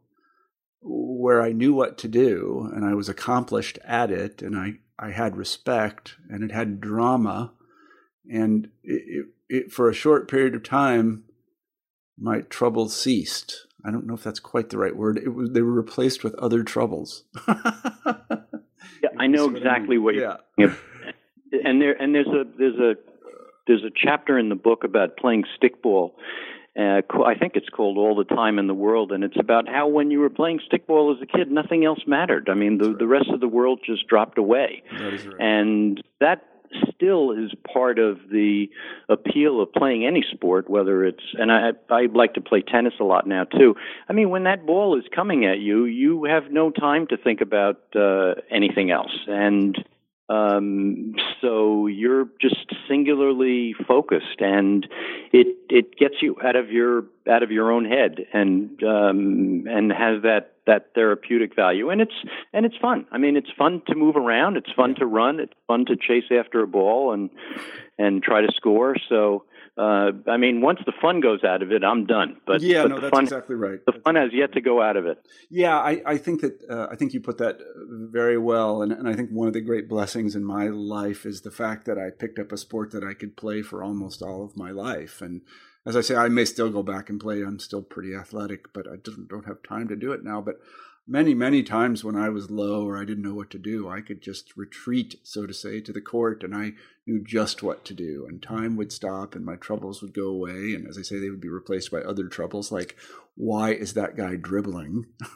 [0.82, 5.12] where I knew what to do and I was accomplished at it and I, I
[5.12, 7.54] had respect and it had drama.
[8.30, 11.24] And it, it, it, for a short period of time,
[12.18, 13.68] my troubles ceased.
[13.86, 15.18] I don't know if that's quite the right word.
[15.18, 17.24] It was they were replaced with other troubles.
[17.48, 20.38] yeah, I know exactly what you're.
[20.58, 20.74] Yeah.
[21.64, 22.96] And there and there's a there's a
[23.68, 26.14] there's a chapter in the book about playing stickball
[26.78, 29.88] uh, I think it's called All the Time in the World, and it's about how
[29.88, 32.50] when you were playing stickball as a kid, nothing else mattered.
[32.50, 33.00] I mean, the, right.
[33.00, 34.84] the rest of the world just dropped away.
[34.92, 35.36] That right.
[35.40, 36.46] And that
[36.94, 38.70] still is part of the
[39.10, 43.04] appeal of playing any sport, whether it's and I I like to play tennis a
[43.04, 43.76] lot now too.
[44.10, 47.42] I mean, when that ball is coming at you, you have no time to think
[47.42, 49.78] about uh, anything else, and
[50.30, 54.86] um, so you're just singularly focused, and
[55.32, 59.92] it it gets you out of your out of your own head, and um, and
[59.92, 62.14] has that that therapeutic value, and it's
[62.52, 63.06] and it's fun.
[63.12, 66.30] I mean, it's fun to move around, it's fun to run, it's fun to chase
[66.30, 67.30] after a ball and
[67.98, 68.98] and try to score.
[69.08, 69.46] So
[69.78, 72.38] uh, I mean, once the fun goes out of it, I'm done.
[72.48, 73.80] But yeah, but no, that's fun, exactly right.
[73.86, 75.24] The that's fun has yet to go out of it.
[75.52, 77.60] Yeah, I, I think that uh, I think you put that
[78.12, 81.42] very well, and, and I think one of the great blessings in my life is
[81.42, 84.44] the fact that I picked up a sport that I could play for almost all
[84.44, 85.22] of my life.
[85.22, 85.42] And
[85.86, 87.44] as I say, I may still go back and play.
[87.44, 90.42] I'm still pretty athletic, but I don't don't have time to do it now.
[90.42, 90.56] But
[91.08, 94.02] many, many times when I was low or I didn't know what to do, I
[94.02, 96.74] could just retreat, so to say, to the court and I
[97.06, 98.26] knew just what to do.
[98.28, 100.74] And time would stop and my troubles would go away.
[100.74, 102.98] And as I say, they would be replaced by other troubles like,
[103.36, 105.06] why is that guy dribbling?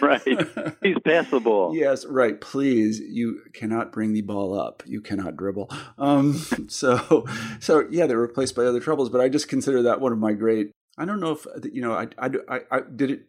[0.00, 0.76] right.
[0.82, 1.72] He's passable.
[1.74, 2.40] Yes, right.
[2.40, 4.84] Please, you cannot bring the ball up.
[4.86, 5.70] You cannot dribble.
[5.98, 6.34] Um,
[6.68, 7.26] so,
[7.60, 9.10] so yeah, they're replaced by other troubles.
[9.10, 11.92] But I just consider that one of my great I don't know if you know.
[11.92, 13.26] I, I, I, did it.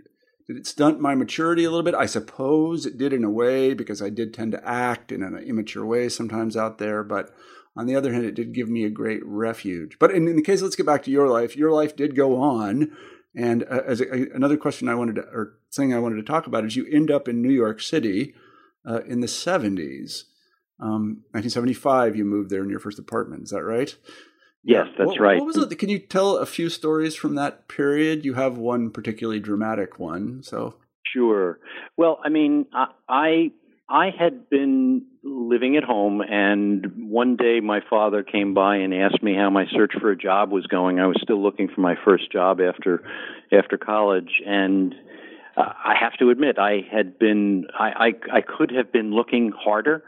[0.48, 1.94] Did it stunt my maturity a little bit?
[1.94, 5.38] I suppose it did in a way because I did tend to act in an
[5.38, 7.04] immature way sometimes out there.
[7.04, 7.30] But
[7.78, 9.98] on the other hand, it did give me a great refuge.
[10.00, 11.56] But in, in the case, let's get back to your life.
[11.56, 12.92] Your life did go on,
[13.36, 16.48] and uh, as a, another question I wanted to, or thing I wanted to talk
[16.48, 18.34] about is you end up in New York City
[18.90, 20.26] uh, in the seventies.
[20.82, 23.44] Um, 1975, you moved there in your first apartment.
[23.44, 23.96] Is that right?
[24.64, 25.38] Yes, that's what, right.
[25.38, 25.80] What was it?
[25.80, 28.26] Can you tell a few stories from that period?
[28.26, 30.76] You have one particularly dramatic one, so
[31.14, 31.60] sure.
[31.96, 32.66] Well, I mean,
[33.08, 33.52] I
[33.90, 39.24] I had been living at home, and one day my father came by and asked
[39.24, 41.00] me how my search for a job was going.
[41.00, 43.02] I was still looking for my first job after
[43.52, 44.94] after college, and
[45.58, 49.52] uh, I have to admit, I had been I, I I could have been looking
[49.58, 50.04] harder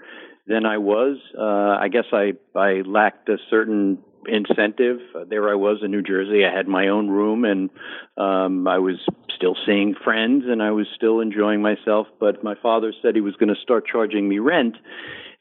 [0.45, 1.17] than I was.
[1.37, 4.99] Uh, I guess I I lacked a certain incentive.
[5.15, 6.45] Uh, there I was in New Jersey.
[6.45, 7.69] I had my own room, and
[8.17, 8.95] um, I was
[9.35, 12.07] still seeing friends, and I was still enjoying myself.
[12.19, 14.75] But my father said he was going to start charging me rent,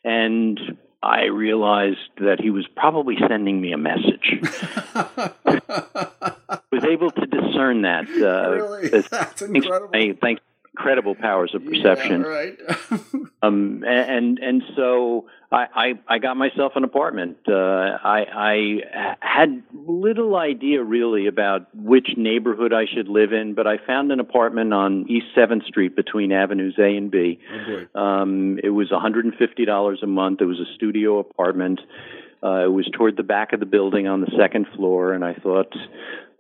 [0.05, 0.59] and
[1.03, 4.41] I realized that he was probably sending me a message.
[6.73, 8.09] was able to discern that.
[8.09, 8.89] Uh, really?
[9.11, 9.91] That's incredible.
[9.93, 10.43] Thanks, thanks
[10.77, 12.23] incredible powers of perception.
[12.23, 12.59] Yeah, right.
[13.43, 17.39] um, and and so I, I, I got myself an apartment.
[17.49, 23.67] Uh, I I had little idea really about which neighborhood I should live in, but
[23.67, 27.41] I found an apartment on East Seventh Street between Avenues A and B.
[27.53, 30.41] Oh um, it was $150 a month.
[30.41, 31.81] It was a studio apartment.
[32.43, 35.35] Uh, it was toward the back of the building on the second floor, and I
[35.35, 35.75] thought,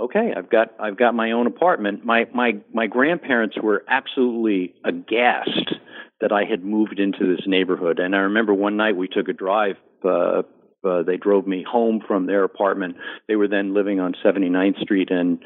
[0.00, 2.04] okay, I've got I've got my own apartment.
[2.04, 5.74] My my my grandparents were absolutely aghast
[6.20, 9.32] that I had moved into this neighborhood, and I remember one night we took a
[9.32, 9.76] drive.
[10.04, 10.42] Uh,
[10.82, 12.96] uh, they drove me home from their apartment.
[13.28, 15.38] They were then living on 79th Street and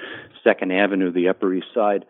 [0.44, 2.04] Second Avenue, the Upper East Side,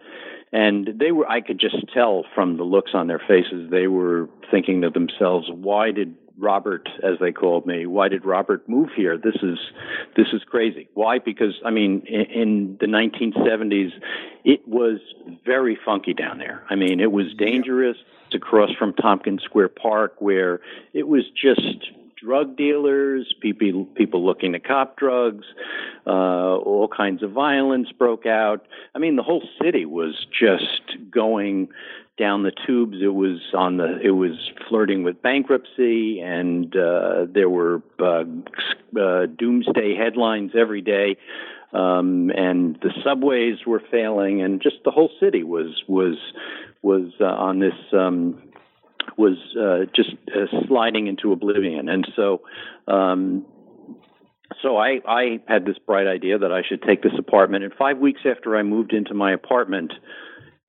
[0.52, 1.28] and they were.
[1.28, 5.48] I could just tell from the looks on their faces they were thinking to themselves,
[5.50, 7.86] "Why did Robert, as they called me.
[7.86, 9.16] Why did Robert move here?
[9.16, 9.58] This is
[10.16, 10.88] this is crazy.
[10.94, 11.18] Why?
[11.18, 13.92] Because I mean, in, in the 1970s,
[14.44, 14.98] it was
[15.44, 16.64] very funky down there.
[16.68, 17.96] I mean, it was dangerous.
[18.26, 20.60] It's across from Tompkins Square Park, where
[20.92, 21.90] it was just
[22.24, 25.44] drug dealers, people people looking to cop drugs,
[26.06, 28.66] uh, all kinds of violence broke out.
[28.94, 31.68] I mean, the whole city was just going
[32.16, 32.98] down the tubes.
[33.02, 34.32] It was on the it was
[34.68, 38.24] flirting with bankruptcy, and uh, there were uh,
[38.98, 41.16] uh, doomsday headlines every day.
[41.72, 46.16] Um, and the subways were failing, and just the whole city was was
[46.82, 48.40] was uh, on this um,
[49.16, 51.88] was uh, just uh, sliding into oblivion.
[51.88, 52.42] And so,
[52.88, 53.44] um,
[54.62, 57.64] so I, I had this bright idea that I should take this apartment.
[57.64, 59.92] And five weeks after I moved into my apartment,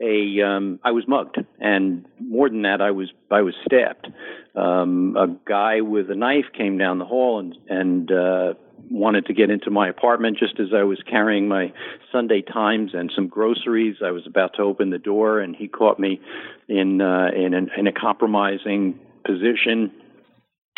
[0.01, 4.07] a um, I was mugged, and more than that, I was I was stabbed.
[4.55, 8.53] Um, a guy with a knife came down the hall and and uh,
[8.89, 11.71] wanted to get into my apartment just as I was carrying my
[12.11, 13.97] Sunday Times and some groceries.
[14.03, 16.19] I was about to open the door, and he caught me
[16.67, 19.91] in uh, in, an, in a compromising position.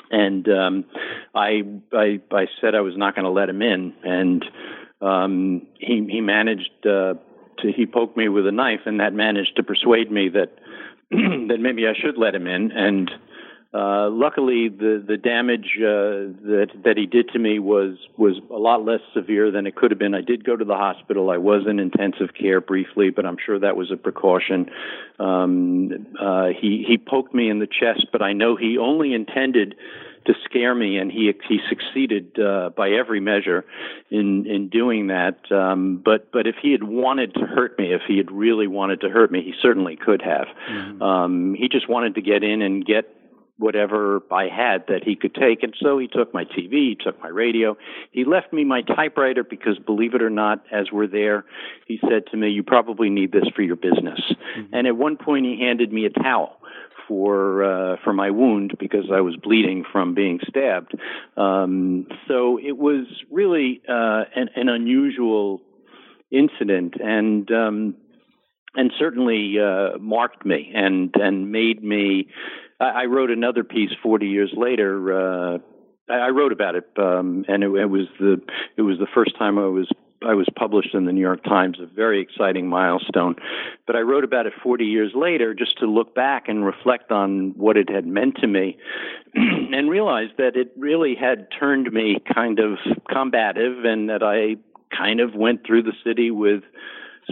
[0.10, 0.86] And um,
[1.34, 4.46] I, I I said I was not going to let him in, and
[5.02, 6.86] um, he he managed.
[6.86, 7.16] Uh,
[7.60, 10.58] to, he poked me with a knife, and that managed to persuade me that
[11.12, 12.72] that maybe I should let him in.
[12.72, 13.12] And
[13.74, 18.58] uh, luckily, the the damage uh, that that he did to me was was a
[18.58, 20.16] lot less severe than it could have been.
[20.16, 21.30] I did go to the hospital.
[21.30, 24.70] I was in intensive care briefly, but I'm sure that was a precaution.
[25.20, 29.76] Um, uh, he he poked me in the chest, but I know he only intended
[30.28, 33.66] to scare me, and he he succeeded uh, by every measure
[34.12, 35.52] in in doing that.
[35.52, 39.02] Um, but but if he had wanted to hurt me, if he had really wanted
[39.02, 40.48] to hurt me, he certainly could have.
[40.70, 41.02] Mm-hmm.
[41.02, 43.06] Um, he just wanted to get in and get
[43.58, 45.64] whatever I had that he could take.
[45.64, 47.76] And so he took my TV, he took my radio.
[48.12, 51.46] He left me my typewriter because, believe it or not, as we're there,
[51.88, 54.20] he said to me, You probably need this for your business.
[54.58, 54.76] Mm-hmm.
[54.76, 56.60] And at one point, he handed me a towel.
[57.08, 60.94] For uh, for my wound because I was bleeding from being stabbed,
[61.38, 65.62] um, so it was really uh, an, an unusual
[66.32, 67.96] incident, and um,
[68.76, 72.28] and certainly uh, marked me and and made me
[72.80, 75.56] I, wrote another piece 40 years later.
[75.56, 75.58] Uh,
[76.10, 78.42] I wrote about it, um, and it, it was the
[78.78, 79.90] it was the first time I was
[80.26, 83.36] I was published in the New York Times, a very exciting milestone.
[83.86, 87.54] But I wrote about it 40 years later just to look back and reflect on
[87.56, 88.78] what it had meant to me
[89.36, 92.78] and realize that it really had turned me kind of
[93.10, 94.56] combative and that I
[94.96, 96.64] kind of went through the city with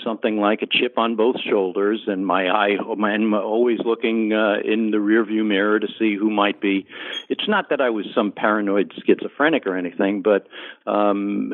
[0.03, 4.91] something like a chip on both shoulders, and my eye, I'm always looking uh, in
[4.91, 6.85] the rearview mirror to see who might be.
[7.29, 10.47] It's not that I was some paranoid schizophrenic or anything, but
[10.85, 11.51] um,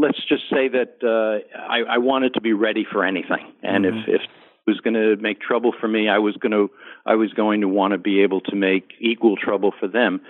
[0.00, 4.10] let's just say that uh, I, I wanted to be ready for anything, and mm-hmm.
[4.10, 6.70] if if it was going to make trouble for me, I was going to
[7.04, 10.20] I was going to want to be able to make equal trouble for them.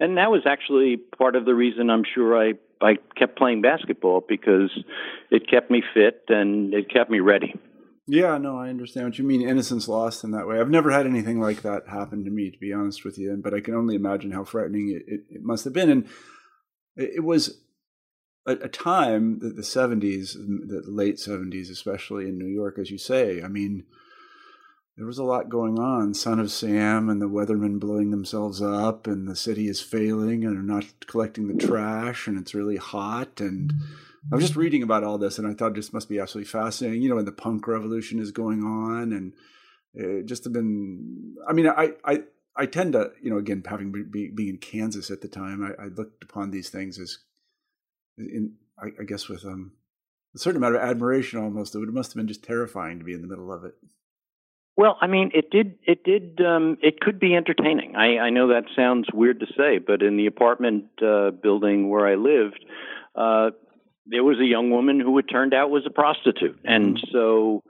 [0.00, 4.24] And that was actually part of the reason I'm sure I I kept playing basketball
[4.28, 4.70] because
[5.30, 7.54] it kept me fit and it kept me ready.
[8.06, 9.48] Yeah, no, I understand what you mean.
[9.48, 10.60] Innocence lost in that way.
[10.60, 13.34] I've never had anything like that happen to me, to be honest with you.
[13.42, 15.88] But I can only imagine how frightening it, it, it must have been.
[15.88, 16.08] And
[16.96, 17.62] it was
[18.46, 22.98] a, a time, that the 70s, the late 70s, especially in New York, as you
[22.98, 23.42] say.
[23.42, 23.84] I mean,
[24.96, 26.14] there was a lot going on.
[26.14, 30.56] Son of Sam and the weathermen blowing themselves up, and the city is failing and
[30.56, 33.40] are not collecting the trash, and it's really hot.
[33.40, 33.72] And
[34.32, 37.02] I was just reading about all this, and I thought this must be absolutely fascinating.
[37.02, 39.32] You know, when the punk revolution is going on, and
[39.94, 41.34] it just have been.
[41.48, 42.22] I mean, I I
[42.56, 45.84] I tend to, you know, again, having be, being in Kansas at the time, I,
[45.84, 47.18] I looked upon these things as,
[48.16, 49.72] in I, I guess, with um,
[50.36, 51.74] a certain amount of admiration almost.
[51.74, 53.74] It must have been just terrifying to be in the middle of it.
[54.76, 55.78] Well, I mean, it did.
[55.84, 56.40] It did.
[56.44, 57.94] Um, it could be entertaining.
[57.94, 62.06] I, I know that sounds weird to say, but in the apartment uh, building where
[62.06, 62.64] I lived,
[63.14, 63.50] uh,
[64.06, 67.10] there was a young woman who it turned out was a prostitute, and mm-hmm.
[67.12, 67.62] so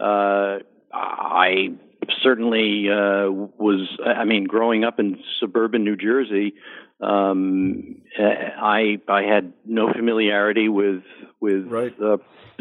[0.00, 0.58] uh,
[0.92, 1.74] I
[2.22, 3.96] certainly uh, was.
[4.04, 6.54] I mean, growing up in suburban New Jersey,
[7.00, 11.02] um, I I had no familiarity with
[11.40, 11.94] with right.
[12.02, 12.18] uh,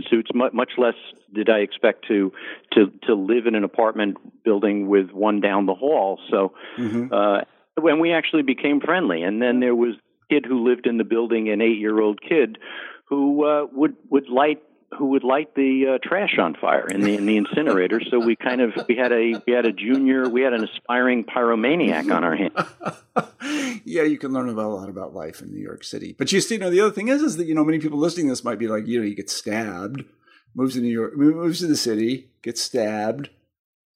[0.09, 0.29] suits.
[0.33, 0.95] Much, much less
[1.33, 2.31] did I expect to
[2.73, 6.19] to to live in an apartment building with one down the hall.
[6.29, 7.11] So mm-hmm.
[7.11, 7.41] uh,
[7.81, 11.03] when we actually became friendly, and then there was a kid who lived in the
[11.03, 12.59] building, an eight year old kid
[13.05, 14.61] who uh, would would light
[14.95, 17.99] who would light the uh, trash on fire in the in the incinerator.
[18.09, 21.25] so we kind of we had a we had a junior we had an aspiring
[21.25, 23.81] pyromaniac on our hands.
[23.85, 26.15] yeah, you can learn about a lot about life in New York City.
[26.17, 27.99] But you see, you know, the other thing is is that you know many people
[27.99, 30.03] listening to this might be like, you know, you get stabbed,
[30.55, 33.29] moves to New York, moves to the city, gets stabbed,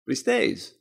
[0.05, 0.73] but he stays.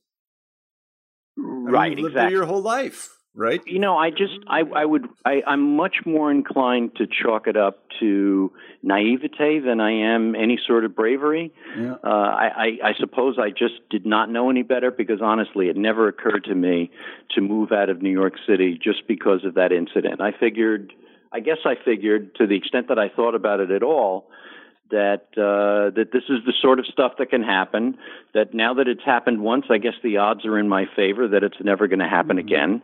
[1.37, 2.33] Right, I mean, exactly.
[2.33, 3.61] Your whole life right?
[3.67, 7.57] You know, I just I I would I I'm much more inclined to chalk it
[7.57, 11.53] up to naivete than I am any sort of bravery.
[11.77, 11.95] Yeah.
[12.05, 15.77] Uh, I, I I suppose I just did not know any better because honestly, it
[15.77, 16.91] never occurred to me
[17.35, 20.21] to move out of New York City just because of that incident.
[20.21, 20.93] I figured,
[21.33, 24.29] I guess I figured to the extent that I thought about it at all
[24.91, 27.97] that uh, that this is the sort of stuff that can happen.
[28.35, 31.45] That now that it's happened once, I guess the odds are in my favor that
[31.45, 32.49] it's never going to happen mm-hmm.
[32.49, 32.83] again.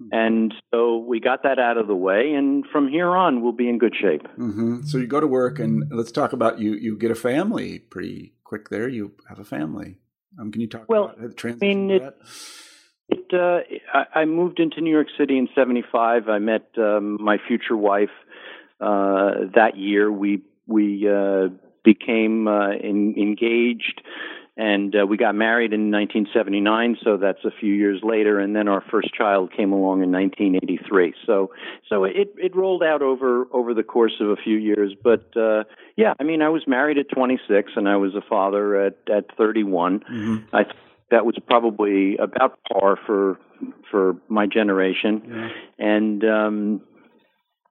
[0.00, 0.08] Mm-hmm.
[0.12, 3.68] And so we got that out of the way, and from here on, we'll be
[3.68, 4.22] in good shape.
[4.38, 4.82] Mm-hmm.
[4.82, 6.74] So you go to work, and let's talk about you.
[6.74, 8.88] You get a family pretty quick there.
[8.88, 9.98] You have a family.
[10.38, 11.68] Um, can you talk well, about the transition?
[11.68, 12.14] I mean, it,
[13.08, 13.60] it, uh,
[13.92, 16.28] I, I moved into New York City in '75.
[16.28, 18.14] I met um, my future wife
[18.80, 20.12] uh, that year.
[20.12, 21.48] We we uh,
[21.84, 24.02] became uh, in, engaged
[24.58, 28.66] and uh, we got married in 1979 so that's a few years later and then
[28.68, 31.50] our first child came along in 1983 so
[31.88, 35.62] so it it rolled out over over the course of a few years but uh
[35.96, 39.24] yeah i mean i was married at 26 and i was a father at at
[39.36, 40.36] 31 mm-hmm.
[40.54, 40.76] i th-
[41.10, 43.38] that was probably about par for
[43.90, 45.48] for my generation yeah.
[45.78, 46.80] and um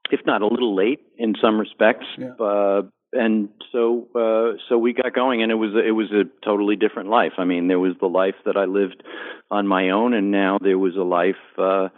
[0.09, 2.31] if not a little late in some respects yeah.
[2.39, 2.81] uh
[3.13, 7.09] and so uh, so we got going, and it was it was a totally different
[7.09, 7.33] life.
[7.37, 9.03] I mean, there was the life that I lived
[9.49, 11.89] on my own, and now there was a life uh,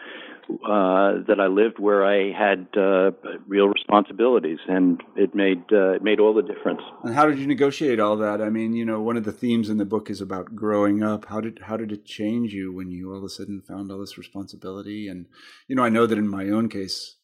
[0.65, 3.11] uh, that I lived where I had uh,
[3.47, 6.81] real responsibilities, and it made uh, it made all the difference.
[7.03, 8.41] And how did you negotiate all that?
[8.41, 11.25] I mean, you know, one of the themes in the book is about growing up.
[11.25, 13.99] How did how did it change you when you all of a sudden found all
[13.99, 15.07] this responsibility?
[15.07, 15.25] And
[15.67, 17.15] you know, I know that in my own case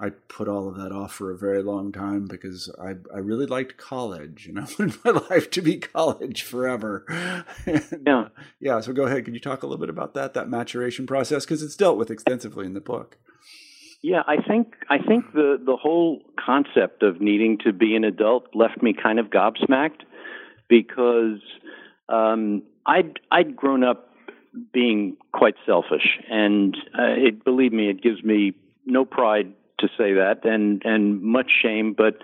[0.00, 3.46] I put all of that off for a very long time because I I really
[3.46, 7.04] liked college and I wanted my life to be college forever.
[7.66, 8.28] and, yeah, uh,
[8.60, 8.80] yeah.
[8.80, 9.24] So go ahead.
[9.24, 12.10] Could you talk a little bit about that that maturation process because it's dealt with
[12.10, 13.18] extensively in the book.
[14.02, 18.46] Yeah, I think I think the the whole concept of needing to be an adult
[18.54, 20.02] left me kind of gobsmacked
[20.68, 21.40] because
[22.08, 24.08] um, I'd I'd grown up
[24.72, 28.54] being quite selfish, and uh, it believe me, it gives me
[28.86, 31.94] no pride to say that, and and much shame.
[31.96, 32.18] But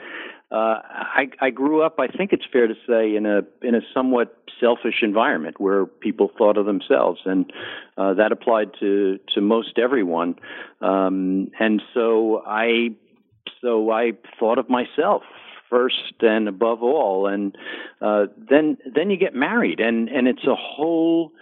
[0.51, 1.97] uh, I, I grew up.
[1.99, 6.31] I think it's fair to say in a in a somewhat selfish environment where people
[6.39, 7.53] thought of themselves, and
[7.99, 10.37] uh, that applied to to most everyone.
[10.81, 12.91] Um, and so I
[13.61, 15.23] so I thought of myself
[15.69, 17.57] first and above all, and
[18.01, 21.33] uh, then then you get married, and and it's a whole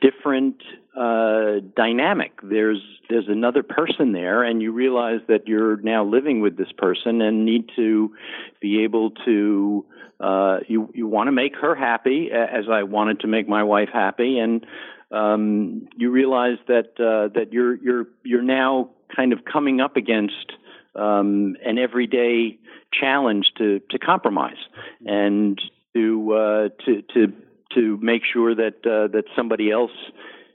[0.00, 0.62] different
[0.96, 2.32] uh, dynamic.
[2.42, 7.20] There's there's another person there, and you realize that you're now living with this person
[7.20, 8.14] and need to
[8.60, 9.84] be able to.
[10.18, 13.90] Uh, you you want to make her happy, as I wanted to make my wife
[13.92, 14.64] happy, and
[15.10, 20.52] um, you realize that uh, that you're you're you're now kind of coming up against
[20.94, 22.58] um, an everyday
[22.92, 24.56] challenge to to compromise
[25.04, 25.60] and
[25.94, 27.32] to uh, to to
[27.76, 29.92] to make sure that uh, that somebody else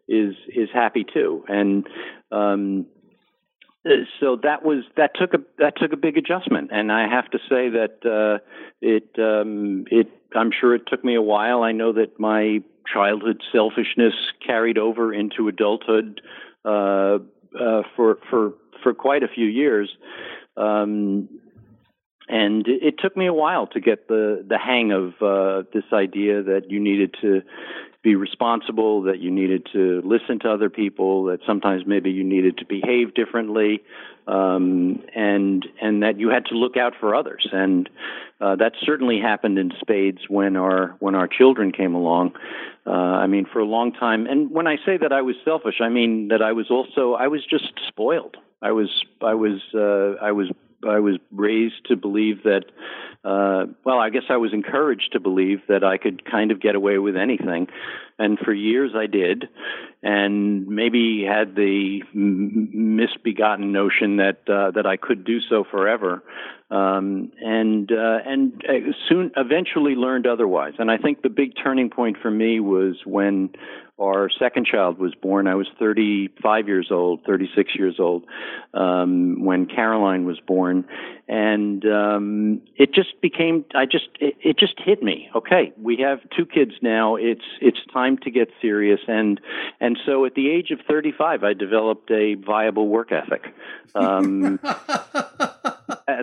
[0.07, 1.45] is is happy too.
[1.47, 1.87] And
[2.31, 2.85] um,
[4.19, 7.39] so that was that took a that took a big adjustment, and I have to
[7.49, 8.43] say that uh,
[8.81, 11.63] it um, it I'm sure it took me a while.
[11.63, 12.59] I know that my
[12.91, 14.13] childhood selfishness
[14.45, 16.21] carried over into adulthood
[16.63, 17.19] uh,
[17.59, 18.53] uh, for for
[18.83, 19.89] for quite a few years.
[20.57, 21.29] Um,
[22.31, 26.41] and it, took me a while to get the the hang of uh, this idea
[26.41, 27.41] that you needed to
[28.03, 32.57] be responsible, that you needed to listen to other people, that sometimes maybe you needed
[32.57, 33.83] to behave differently,
[34.27, 37.47] um, and and that you had to look out for others.
[37.51, 37.89] And
[38.39, 42.33] uh, that certainly happened in spades when our when our children came along.
[42.87, 44.25] Uh, I mean, for a long time.
[44.25, 47.27] And when I say that I was selfish, I mean that I was also I
[47.27, 48.37] was just spoiled.
[48.61, 48.89] I was
[49.21, 50.49] I was uh, I was
[50.87, 52.65] I was raised to believe that,
[53.23, 56.75] uh, well, I guess I was encouraged to believe that I could kind of get
[56.75, 57.67] away with anything,
[58.17, 59.49] and for years I did,
[60.03, 66.23] and maybe had the m- misbegotten notion that uh, that I could do so forever,
[66.71, 70.73] um, and uh, and uh, soon eventually learned otherwise.
[70.79, 73.49] And I think the big turning point for me was when
[73.99, 75.47] our second child was born.
[75.47, 78.23] I was 35 years old, 36 years old
[78.73, 80.85] um, when Caroline was born,
[81.27, 83.65] and um, it just became.
[83.75, 85.29] I just it, it just hit me.
[85.35, 87.17] Okay, we have two kids now.
[87.17, 89.41] It's it's time to get serious, and
[89.81, 93.43] and so at the age of 35, I developed a viable work ethic.
[93.93, 94.57] Um,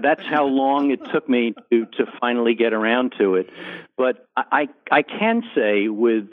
[0.03, 3.51] that's how long it took me to to finally get around to it.
[3.97, 6.29] But I I can say with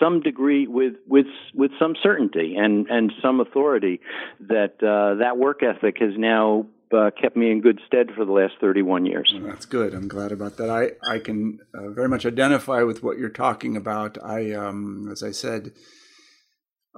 [0.00, 4.00] some degree with with with some certainty and and some authority
[4.40, 8.32] that uh, that work ethic has now uh, kept me in good stead for the
[8.32, 9.32] last 31 years.
[9.34, 9.92] Well, that's good.
[9.92, 10.70] I'm glad about that.
[10.70, 14.18] I I can uh, very much identify with what you're talking about.
[14.22, 15.72] I um as I said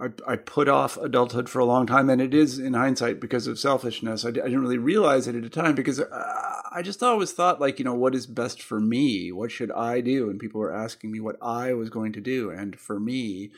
[0.01, 3.47] I, I put off adulthood for a long time, and it is in hindsight because
[3.47, 4.25] of selfishness.
[4.25, 7.61] I, I didn't really realize it at the time because uh, I just always thought
[7.61, 9.33] like, you know, what is best for me?
[9.33, 10.31] What should I do?
[10.31, 13.51] And people were asking me what I was going to do, and for me,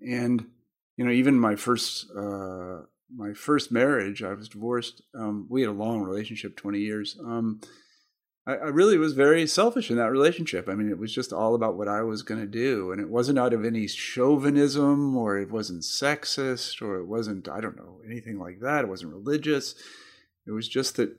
[0.00, 0.46] and
[0.96, 2.82] you know, even my first uh,
[3.14, 5.02] my first marriage, I was divorced.
[5.14, 7.16] Um, we had a long relationship, twenty years.
[7.24, 7.60] Um,
[8.48, 10.68] I, I really was very selfish in that relationship.
[10.68, 12.90] I mean, it was just all about what I was going to do.
[12.90, 17.60] And it wasn't out of any chauvinism or it wasn't sexist or it wasn't, I
[17.60, 18.84] don't know, anything like that.
[18.84, 19.74] It wasn't religious.
[20.46, 21.14] It was just that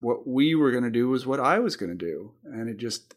[0.00, 2.32] what we were going to do was what I was going to do.
[2.44, 3.14] And it just,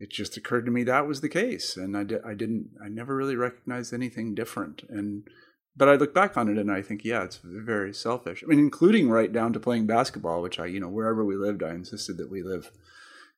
[0.00, 1.76] it just occurred to me that was the case.
[1.76, 4.82] And I, di- I didn't, I never really recognized anything different.
[4.88, 5.28] And
[5.76, 8.42] but I look back on it and I think, yeah, it's very selfish.
[8.42, 11.62] I mean, including right down to playing basketball, which I, you know, wherever we lived,
[11.62, 12.70] I insisted that we live,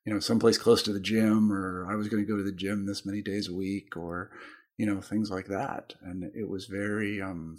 [0.04, 2.52] you know, someplace close to the gym, or I was going to go to the
[2.52, 4.30] gym this many days a week, or,
[4.76, 5.94] you know, things like that.
[6.02, 7.58] And it was very, um,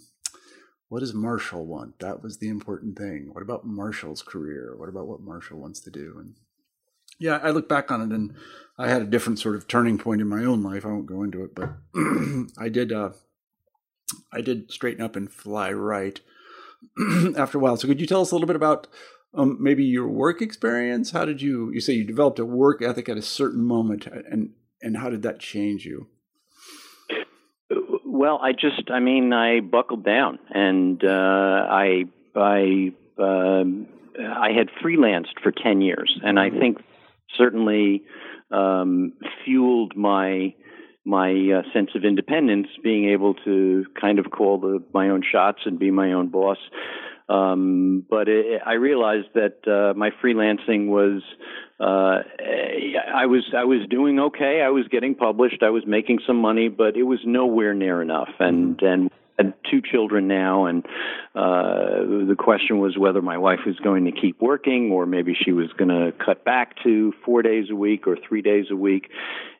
[0.89, 1.97] what does Marshall want?
[1.99, 3.29] That was the important thing.
[3.31, 4.75] What about Marshall's career?
[4.77, 6.17] What about what Marshall wants to do?
[6.19, 6.35] And
[7.19, 8.35] yeah, I look back on it and
[8.77, 10.85] I had a different sort of turning point in my own life.
[10.85, 11.77] I won't go into it, but
[12.59, 12.93] I did.
[12.93, 13.09] Uh,
[14.31, 16.19] I did straighten up and fly right
[17.37, 17.77] after a while.
[17.77, 18.87] So could you tell us a little bit about
[19.33, 21.11] um, maybe your work experience?
[21.11, 24.51] How did you you say you developed a work ethic at a certain moment, and
[24.81, 26.07] and how did that change you?
[28.05, 32.05] Well, I just I mean I buckled down and uh, I
[32.35, 33.63] I uh,
[34.19, 36.77] I had freelanced for ten years, and I think
[37.37, 38.03] certainly
[38.51, 40.53] um, fueled my
[41.07, 45.59] my uh, sense of independence, being able to kind of call the, my own shots
[45.65, 46.57] and be my own boss.
[47.29, 51.21] Um, but it, I realized that uh, my freelancing was
[51.79, 52.23] uh,
[53.13, 54.61] I was I was doing okay.
[54.61, 55.61] I was getting published.
[55.61, 58.29] I was making some money, but it was nowhere near enough.
[58.39, 60.85] And and had two children now, and
[61.35, 65.51] uh, the question was whether my wife was going to keep working or maybe she
[65.51, 69.09] was going to cut back to four days a week or three days a week.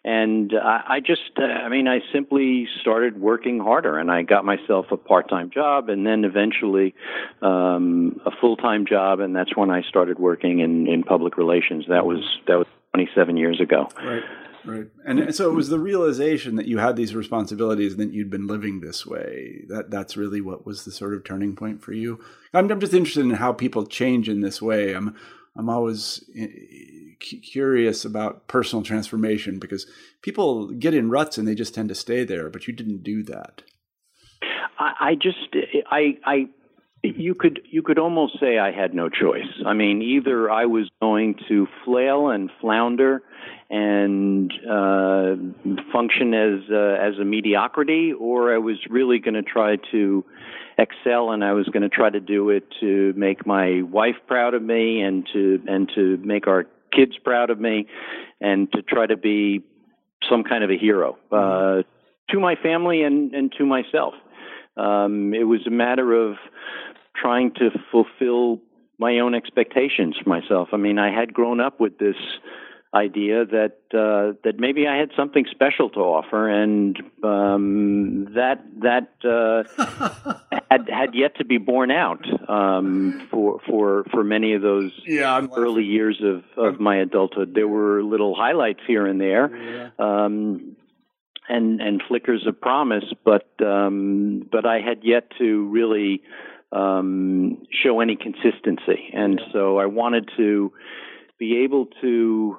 [0.03, 4.45] And I, I just, uh, I mean, I simply started working harder, and I got
[4.45, 6.95] myself a part-time job, and then eventually
[7.41, 11.85] um, a full-time job, and that's when I started working in in public relations.
[11.89, 13.89] That was that was 27 years ago.
[14.03, 14.23] Right.
[14.67, 14.87] Right.
[15.05, 18.47] And so it was the realization that you had these responsibilities and that you'd been
[18.47, 19.63] living this way.
[19.69, 22.19] That that's really what was the sort of turning point for you.
[22.53, 24.93] I'm, I'm just interested in how people change in this way.
[24.93, 25.15] I'm
[25.55, 26.47] I'm always eh,
[27.19, 29.87] curious about personal transformation because
[30.21, 33.23] people get in ruts and they just tend to stay there, but you didn't do
[33.23, 33.63] that.
[34.77, 35.55] I, I just
[35.89, 36.49] I I
[37.03, 39.47] you could you could almost say I had no choice.
[39.65, 43.23] I mean, either I was going to flail and flounder
[43.69, 45.35] and uh,
[45.91, 50.23] function as uh, as a mediocrity, or I was really going to try to
[50.77, 54.53] excel, and I was going to try to do it to make my wife proud
[54.53, 57.87] of me, and to and to make our kids proud of me,
[58.39, 59.63] and to try to be
[60.29, 61.83] some kind of a hero uh,
[62.29, 64.13] to my family and and to myself.
[64.77, 66.37] Um, it was a matter of
[67.15, 68.61] trying to fulfill
[68.99, 70.69] my own expectations for myself.
[70.71, 72.15] I mean, I had grown up with this
[72.93, 79.09] idea that uh, that maybe I had something special to offer, and um, that that
[79.23, 84.91] uh, had had yet to be borne out um, for for for many of those
[85.05, 87.53] yeah, early years of of my adulthood.
[87.53, 89.55] There were little highlights here and there.
[89.55, 89.89] Yeah.
[89.99, 90.75] Um,
[91.49, 96.21] and and flickers of promise, but um, but I had yet to really
[96.73, 100.73] um, show any consistency, and so I wanted to
[101.39, 102.57] be able to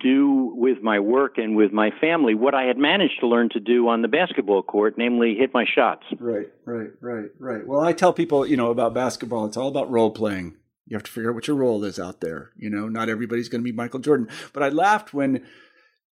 [0.00, 3.60] do with my work and with my family what I had managed to learn to
[3.60, 6.04] do on the basketball court, namely hit my shots.
[6.18, 7.66] Right, right, right, right.
[7.66, 10.56] Well, I tell people, you know, about basketball, it's all about role playing.
[10.86, 12.50] You have to figure out what your role is out there.
[12.56, 14.28] You know, not everybody's going to be Michael Jordan.
[14.52, 15.46] But I laughed when,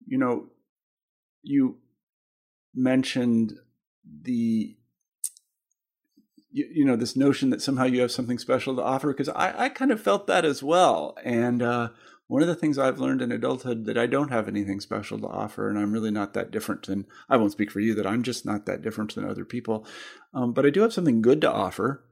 [0.05, 0.47] you know,
[1.41, 1.77] you
[2.75, 3.53] mentioned
[4.21, 4.75] the
[6.51, 9.69] you, know this notion that somehow you have something special to offer because I, I
[9.69, 11.89] kind of felt that as well and uh,
[12.27, 15.27] one of the things I've learned in adulthood that I don't have anything special to
[15.27, 18.23] offer, and I'm really not that different than I won't speak for you that I'm
[18.23, 19.85] just not that different than other people,
[20.33, 22.03] um, but I do have something good to offer,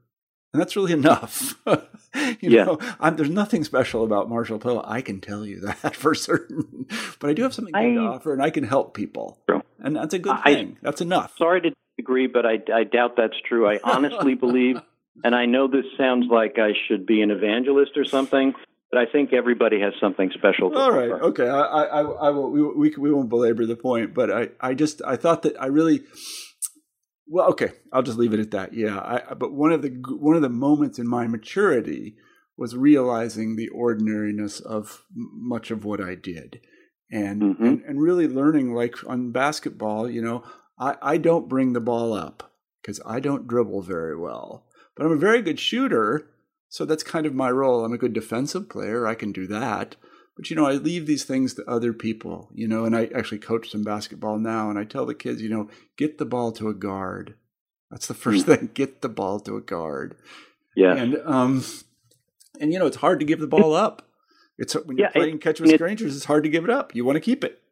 [0.52, 1.60] and that's really enough.
[1.66, 2.64] you yeah.
[2.64, 4.82] know, I'm, there's nothing special about Marshall Poe.
[4.84, 6.86] I can tell you that for certain,
[7.20, 9.38] but I do have something good I, to offer, and I can help people,
[9.78, 10.78] and that's a good I, thing.
[10.82, 11.34] That's enough.
[11.36, 13.68] Sorry to disagree, but I, I doubt that's true.
[13.68, 14.80] I honestly believe
[15.24, 18.54] and I know this sounds like I should be an evangelist or something,
[18.90, 20.70] but I think everybody has something special.
[20.70, 21.48] To All right, okay.
[21.48, 22.50] I, I, I will.
[22.50, 25.66] We, we, we won't belabor the point, but I, I just, I thought that I
[25.66, 26.02] really,
[27.26, 27.72] well, okay.
[27.92, 28.74] I'll just leave it at that.
[28.74, 28.98] Yeah.
[28.98, 32.16] I, but one of the, one of the moments in my maturity
[32.56, 36.60] was realizing the ordinariness of much of what I did,
[37.10, 37.64] and mm-hmm.
[37.64, 40.42] and, and really learning, like on basketball, you know,
[40.78, 44.64] I, I don't bring the ball up because I don't dribble very well,
[44.96, 46.30] but I'm a very good shooter
[46.76, 47.86] so that's kind of my role.
[47.86, 49.06] I'm a good defensive player.
[49.06, 49.96] I can do that.
[50.36, 53.38] But, you know, I leave these things to other people, you know, and I actually
[53.38, 54.68] coach some basketball now.
[54.68, 57.34] And I tell the kids, you know, get the ball to a guard.
[57.90, 58.52] That's the first hmm.
[58.52, 58.70] thing.
[58.74, 60.18] Get the ball to a guard.
[60.76, 60.94] Yeah.
[60.94, 61.64] And, um,
[62.60, 64.06] and, you know, it's hard to give the ball up.
[64.58, 66.94] It's when you're yeah, playing it, catch with strangers, it's hard to give it up.
[66.94, 67.62] You want to keep it.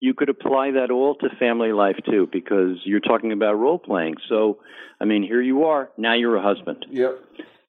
[0.00, 4.16] You could apply that all to family life too, because you're talking about role playing.
[4.28, 4.58] So,
[5.00, 5.88] I mean, here you are.
[5.96, 6.84] Now you're a husband.
[6.90, 7.18] Yep.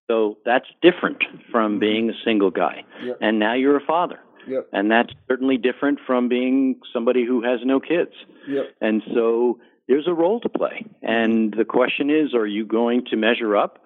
[0.08, 1.80] So that's different from mm-hmm.
[1.80, 2.84] being a single guy.
[3.04, 3.18] Yep.
[3.22, 4.20] And now you're a father.
[4.47, 4.70] Yep.
[4.74, 8.12] And that's certainly different from being somebody who has no kids.
[8.47, 8.66] Yep.
[8.82, 10.86] And so there's a role to play.
[11.01, 13.80] And the question is are you going to measure up?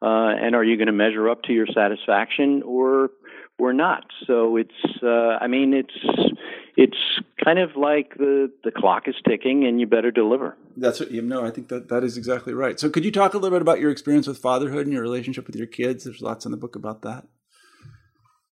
[0.00, 3.10] Uh, and are you going to measure up to your satisfaction or
[3.58, 4.04] or not?
[4.26, 4.70] So it's
[5.02, 5.94] uh, I mean it's
[6.76, 6.96] it's
[7.44, 10.56] kind of like the the clock is ticking and you better deliver.
[10.76, 11.44] That's what you know.
[11.44, 12.78] I think that that is exactly right.
[12.78, 15.46] So could you talk a little bit about your experience with fatherhood and your relationship
[15.46, 16.04] with your kids?
[16.04, 17.26] There's lots in the book about that.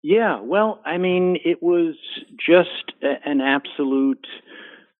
[0.03, 1.95] Yeah, well, I mean, it was
[2.43, 4.25] just an absolute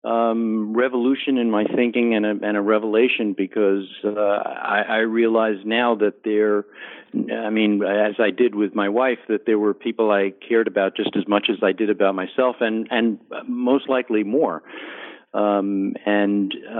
[0.03, 5.57] um, revolution in my thinking and a, and a revelation because uh, I, I realize
[5.65, 6.65] now that there,
[7.13, 10.95] I mean, as I did with my wife, that there were people I cared about
[10.95, 14.63] just as much as I did about myself, and and most likely more.
[15.33, 16.77] Um, and uh,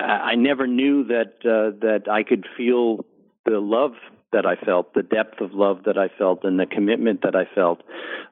[0.00, 3.04] I, never knew that uh, that I could feel
[3.44, 3.92] the love
[4.32, 7.44] that I felt, the depth of love that I felt, and the commitment that I
[7.54, 7.82] felt.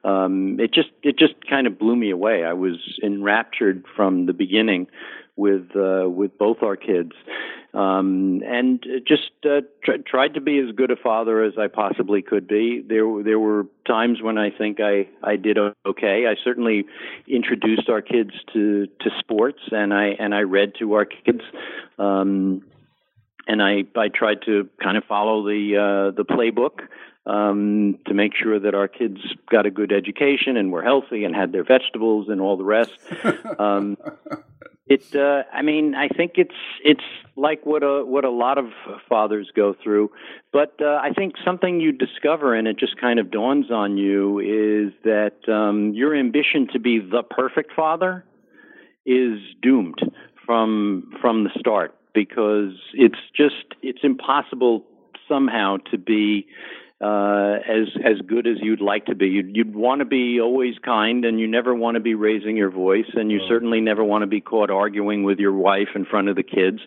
[0.03, 2.43] Um, it just it just kind of blew me away.
[2.43, 4.87] I was enraptured from the beginning
[5.37, 7.13] with uh, with both our kids,
[7.77, 12.23] um, and just uh, tr- tried to be as good a father as I possibly
[12.23, 12.81] could be.
[12.81, 16.25] There there were times when I think I I did okay.
[16.27, 16.85] I certainly
[17.27, 21.41] introduced our kids to to sports, and I and I read to our kids.
[21.99, 22.63] Um,
[23.47, 26.79] and I I tried to kind of follow the uh, the playbook
[27.27, 29.19] um, to make sure that our kids
[29.51, 32.97] got a good education and were healthy and had their vegetables and all the rest.
[33.59, 33.97] Um,
[34.89, 37.03] it uh, I mean I think it's it's
[37.35, 38.65] like what a what a lot of
[39.07, 40.11] fathers go through,
[40.51, 44.39] but uh, I think something you discover and it just kind of dawns on you
[44.39, 48.25] is that um, your ambition to be the perfect father
[49.05, 49.99] is doomed
[50.45, 54.85] from from the start because it's just it's impossible
[55.27, 56.47] somehow to be
[56.99, 59.27] uh, as as good as you'd like to be.
[59.27, 62.71] You'd, you'd want to be always kind, and you never want to be raising your
[62.71, 66.27] voice, and you certainly never want to be caught arguing with your wife in front
[66.27, 66.79] of the kids.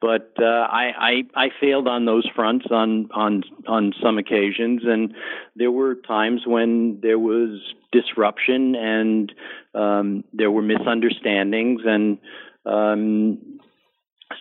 [0.00, 5.12] But uh, I, I I failed on those fronts on on on some occasions, and
[5.56, 9.32] there were times when there was disruption and
[9.74, 12.18] um, there were misunderstandings and
[12.64, 13.60] um,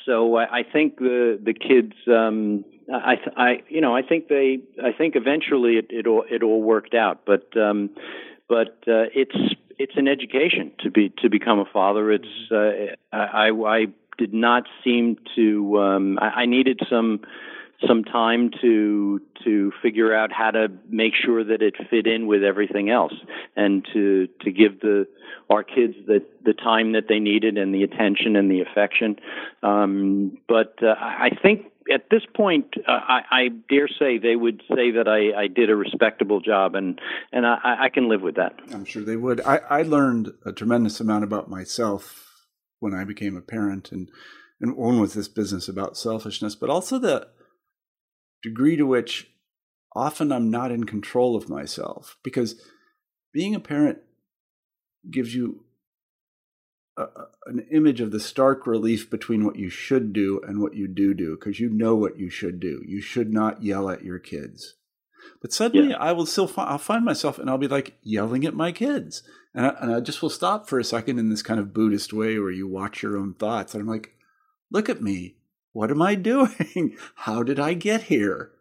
[0.05, 2.63] so I, I think the the kids um,
[2.93, 6.61] I, I, you know, I think they, I think eventually it, it all, it all
[6.61, 7.21] worked out.
[7.25, 7.89] But, um,
[8.47, 9.35] but uh, it's,
[9.77, 12.11] it's an education to be to become a father.
[12.11, 13.85] It's, uh, I, I
[14.17, 17.21] did not seem to, um, I, I needed some
[17.87, 22.43] some time to to figure out how to make sure that it fit in with
[22.43, 23.13] everything else
[23.55, 25.07] and to to give the
[25.49, 29.15] our kids the the time that they needed and the attention and the affection
[29.63, 34.61] um but uh, i think at this point, uh, I, I dare say they would
[34.69, 36.99] say that I, I did a respectable job, and
[37.31, 38.53] and I, I can live with that.
[38.73, 39.41] I'm sure they would.
[39.41, 42.45] I, I learned a tremendous amount about myself
[42.79, 44.09] when I became a parent, and
[44.59, 47.27] and one was this business about selfishness, but also the
[48.43, 49.31] degree to which
[49.95, 52.61] often I'm not in control of myself because
[53.33, 53.99] being a parent
[55.09, 55.65] gives you
[57.01, 60.87] a, an image of the stark relief between what you should do and what you
[60.87, 62.81] do do because you know what you should do.
[62.85, 64.75] You should not yell at your kids.
[65.41, 65.97] But suddenly yeah.
[65.97, 69.23] I will still find, I'll find myself and I'll be like yelling at my kids.
[69.53, 72.13] And I, and I just will stop for a second in this kind of Buddhist
[72.13, 73.73] way where you watch your own thoughts.
[73.73, 74.11] And I'm like,
[74.71, 75.35] look at me.
[75.73, 76.97] What am I doing?
[77.15, 78.51] How did I get here?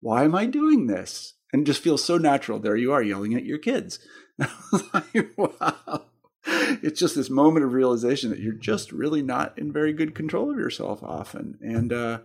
[0.00, 1.34] Why am I doing this?
[1.52, 2.58] And it just feels so natural.
[2.58, 3.98] There you are yelling at your kids.
[4.94, 6.04] like, wow.
[6.82, 10.50] It's just this moment of realization that you're just really not in very good control
[10.50, 11.58] of yourself often.
[11.60, 12.20] And uh,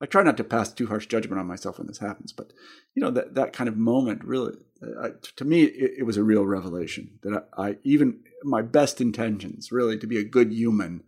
[0.00, 2.52] I try not to pass too harsh judgment on myself when this happens, but
[2.94, 6.22] you know that that kind of moment really, uh, to me, it, it, was a
[6.22, 11.02] real revelation that I, I even my best intentions, really, to be a good human,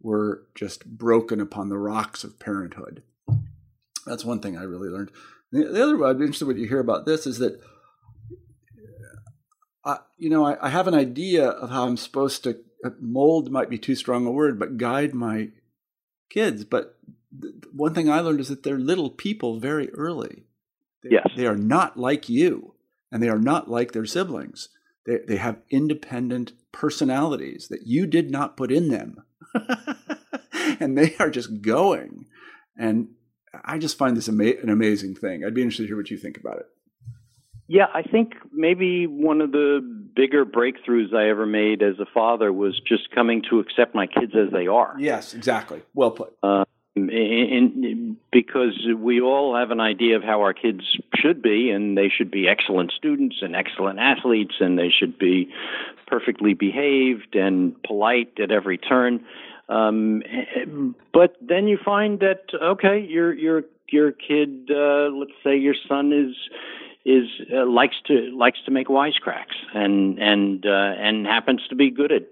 [0.00, 3.02] were just broken upon the rocks of parenthood.
[4.06, 5.10] That's one thing I really learned.
[5.52, 7.60] The, the other, I'd be interested what you hear about this is that,
[9.86, 13.50] I, you know, I, I have an idea of how I'm supposed to uh, mold
[13.50, 15.50] might be too strong a word, but guide my
[16.28, 16.64] kids.
[16.64, 16.98] But
[17.72, 20.44] one thing I learned is that they're little people very early.
[21.02, 21.28] They, yes.
[21.36, 22.74] They are not like you,
[23.12, 24.68] and they are not like their siblings.
[25.06, 29.22] They, they have independent personalities that you did not put in them.
[30.80, 32.26] and they are just going.
[32.76, 33.10] And
[33.64, 35.44] I just find this ama- an amazing thing.
[35.44, 36.66] I'd be interested to hear what you think about it.
[37.68, 39.80] Yeah, I think maybe one of the
[40.14, 44.32] bigger breakthroughs I ever made as a father was just coming to accept my kids
[44.36, 44.94] as they are.
[44.98, 45.82] Yes, exactly.
[45.94, 46.36] Well put.
[46.42, 46.64] Uh,
[46.96, 50.80] in, in, because we all have an idea of how our kids
[51.14, 55.50] should be, and they should be excellent students and excellent athletes, and they should be
[56.06, 59.24] perfectly behaved and polite at every turn.
[59.68, 60.22] Um,
[61.12, 66.12] but then you find that okay, your your your kid, uh, let's say your son
[66.12, 66.34] is
[67.06, 71.88] is uh, likes to likes to make wisecracks and and uh, and happens to be
[71.90, 72.24] good at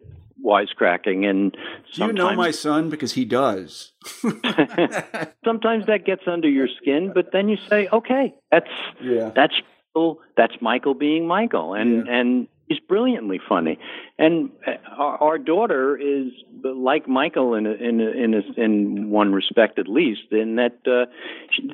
[0.45, 1.57] wisecracking and
[1.93, 3.93] do you know my son because he does
[5.45, 8.69] sometimes that gets under your skin but then you say okay that's
[9.01, 9.31] yeah.
[9.35, 9.55] that's
[10.37, 12.13] that's michael being michael and yeah.
[12.13, 13.79] and he's brilliantly funny,
[14.19, 19.11] and uh, our, our daughter is like Michael in a, in a, in a, in
[19.11, 21.07] one respect at least, in that uh,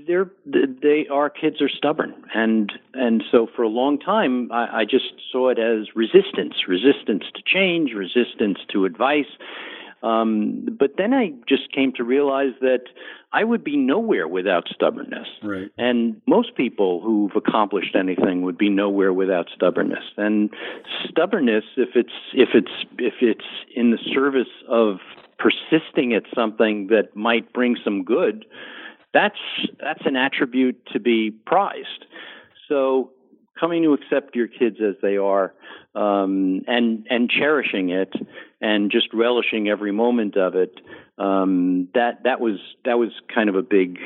[0.06, 4.84] they're they our kids are stubborn, and and so for a long time I, I
[4.84, 9.30] just saw it as resistance, resistance to change, resistance to advice.
[10.02, 12.84] Um, but then I just came to realize that
[13.32, 15.28] I would be nowhere without stubbornness.
[15.42, 15.70] Right.
[15.76, 20.04] And most people who've accomplished anything would be nowhere without stubbornness.
[20.16, 20.50] And
[21.08, 23.44] stubbornness, if it's if it's if it's
[23.76, 24.98] in the service of
[25.38, 28.46] persisting at something that might bring some good,
[29.12, 29.38] that's
[29.80, 32.06] that's an attribute to be prized.
[32.68, 33.10] So
[33.60, 35.52] coming to accept your kids as they are
[35.94, 38.12] um, and and cherishing it
[38.60, 40.74] and just relishing every moment of it
[41.18, 43.98] um, that that was that was kind of a big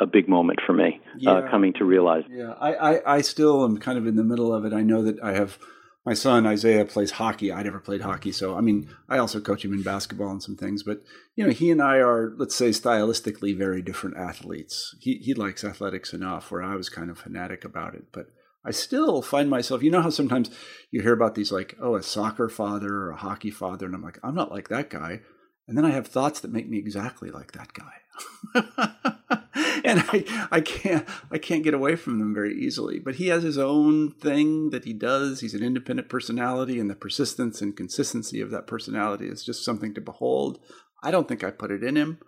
[0.00, 1.30] a big moment for me uh, yeah.
[1.32, 2.24] uh, coming to realize.
[2.28, 2.54] Yeah.
[2.58, 4.72] I, I, I still am kind of in the middle of it.
[4.72, 5.58] I know that I have
[6.04, 7.52] my son Isaiah plays hockey.
[7.52, 10.56] I never played hockey so I mean I also coach him in basketball and some
[10.56, 11.02] things but
[11.36, 14.96] you know he and I are let's say stylistically very different athletes.
[15.00, 18.26] He he likes athletics enough where I was kind of fanatic about it but
[18.64, 20.50] I still find myself, you know how sometimes
[20.90, 24.02] you hear about these like, oh, a soccer father or a hockey father, and I'm
[24.02, 25.20] like, I'm not like that guy.
[25.66, 27.92] And then I have thoughts that make me exactly like that guy.
[29.84, 32.98] and I, I can't I can't get away from them very easily.
[32.98, 35.40] But he has his own thing that he does.
[35.40, 39.94] He's an independent personality, and the persistence and consistency of that personality is just something
[39.94, 40.58] to behold.
[41.02, 42.18] I don't think I put it in him.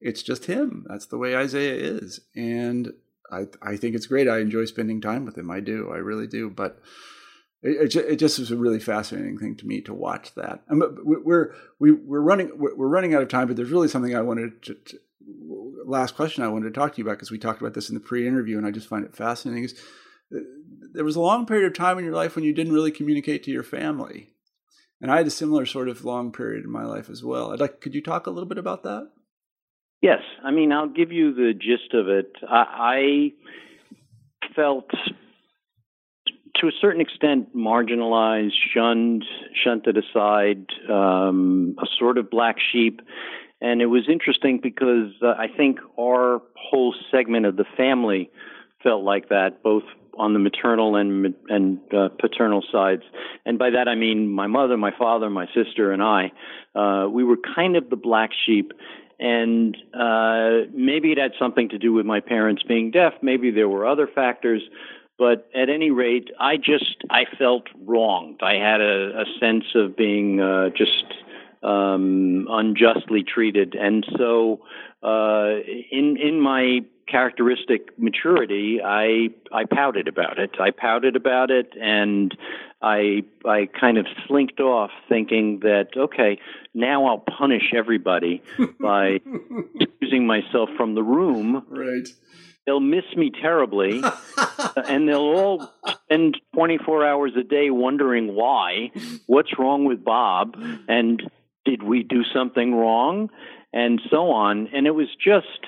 [0.00, 0.86] It's just him.
[0.88, 2.20] That's the way Isaiah is.
[2.36, 2.92] And
[3.30, 4.28] I I think it's great.
[4.28, 5.50] I enjoy spending time with him.
[5.50, 5.90] I do.
[5.92, 6.50] I really do.
[6.50, 6.80] But
[7.62, 10.62] it, it, just was a really fascinating thing to me to watch that.
[10.68, 14.62] we're we, we're running we're running out of time, but there's really something I wanted
[14.62, 14.98] to, to
[15.84, 17.94] last question I wanted to talk to you about because we talked about this in
[17.94, 19.64] the pre-interview, and I just find it fascinating.
[19.64, 19.74] Is
[20.34, 20.38] uh,
[20.92, 23.42] there was a long period of time in your life when you didn't really communicate
[23.44, 24.34] to your family,
[25.00, 27.52] and I had a similar sort of long period in my life as well.
[27.52, 29.10] I'd like, could you talk a little bit about that?
[30.00, 32.32] Yes, I mean I'll give you the gist of it.
[32.48, 33.32] I,
[34.46, 34.90] I felt
[36.60, 39.24] to a certain extent marginalized, shunned,
[39.64, 43.00] shunted aside, um, a sort of black sheep.
[43.60, 48.30] And it was interesting because uh, I think our whole segment of the family
[48.82, 49.82] felt like that, both
[50.16, 53.02] on the maternal and and uh, paternal sides.
[53.46, 56.32] And by that I mean my mother, my father, my sister, and I.
[56.74, 58.72] Uh, we were kind of the black sheep.
[59.20, 63.14] And uh, maybe it had something to do with my parents being deaf.
[63.22, 64.62] Maybe there were other factors.
[65.18, 68.40] But at any rate, I just I felt wronged.
[68.40, 71.04] I had a, a sense of being uh, just
[71.64, 74.60] um, unjustly treated, and so
[75.02, 75.56] uh,
[75.90, 76.80] in in my
[77.10, 80.56] characteristic maturity, I I pouted about it.
[80.60, 82.36] I pouted about it, and
[82.82, 86.38] I I kind of slinked off, thinking that okay,
[86.74, 88.42] now I'll punish everybody
[88.80, 89.20] by
[89.80, 91.64] excusing myself from the room.
[91.68, 92.08] Right
[92.68, 94.02] they'll miss me terribly
[94.76, 95.72] and they'll all
[96.04, 98.90] spend 24 hours a day wondering why
[99.26, 100.54] what's wrong with bob
[100.86, 101.22] and
[101.64, 103.30] did we do something wrong
[103.72, 105.64] and so on and it was just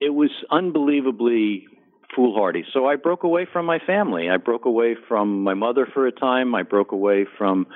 [0.00, 1.68] it was unbelievably
[2.14, 2.64] foolhardy.
[2.72, 4.28] So i broke away from my family.
[4.28, 6.54] I broke away from my mother for a time.
[6.54, 7.66] I broke away from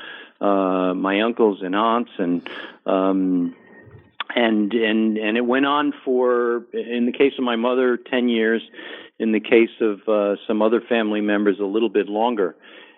[0.41, 2.49] uh my uncles and aunts and
[2.87, 3.55] um
[4.35, 8.63] and and and it went on for in the case of my mother 10 years.
[9.21, 12.57] In the case of uh, some other family members a little bit longer.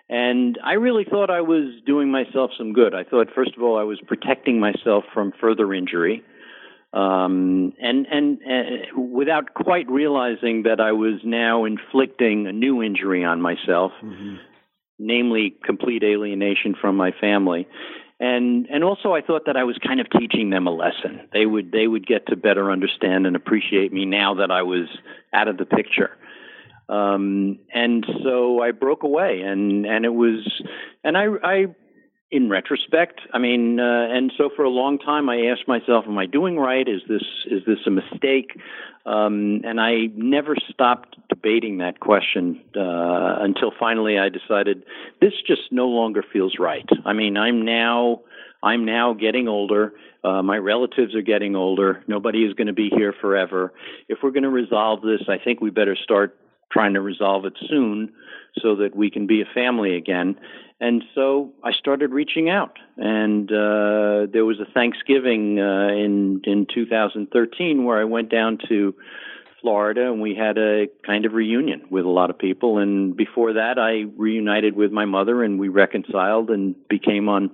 [0.09, 2.95] And i really thought i was doing myself some good.
[2.95, 6.23] I thought first of all i was protecting myself from further injury
[6.93, 13.23] um, and, and uh, without quite realizing that I was now inflicting a new injury
[13.23, 14.35] on myself, mm-hmm.
[14.97, 17.67] namely complete alienation from my family
[18.19, 21.27] and and also I thought that I was kind of teaching them a lesson.
[21.33, 24.87] They would they would get to better understand and appreciate me now that I was
[25.33, 26.17] out of the picture.
[26.89, 30.63] Um, and so I broke away, and and it was,
[31.03, 31.65] and I I
[32.29, 36.17] in retrospect, I mean, uh, and so for a long time, I asked myself, "Am
[36.17, 36.87] I doing right?
[36.87, 38.59] Is this is this a mistake?"
[39.05, 44.83] Um, and I never stopped debating that question uh, until finally I decided
[45.21, 46.87] this just no longer feels right.
[47.05, 48.21] I mean, I'm now
[48.61, 49.93] I'm now getting older.
[50.23, 52.03] Uh, my relatives are getting older.
[52.07, 53.71] Nobody is going to be here forever.
[54.09, 56.37] If we're going to resolve this, I think we better start
[56.71, 58.13] trying to resolve it soon
[58.61, 60.37] so that we can be a family again.
[60.79, 66.67] And so I started reaching out, and uh, there was a Thanksgiving uh, in in
[66.71, 68.93] 2013 where I went down to
[69.61, 72.77] Florida, and we had a kind of reunion with a lot of people.
[72.77, 77.51] And before that, I reunited with my mother, and we reconciled and became on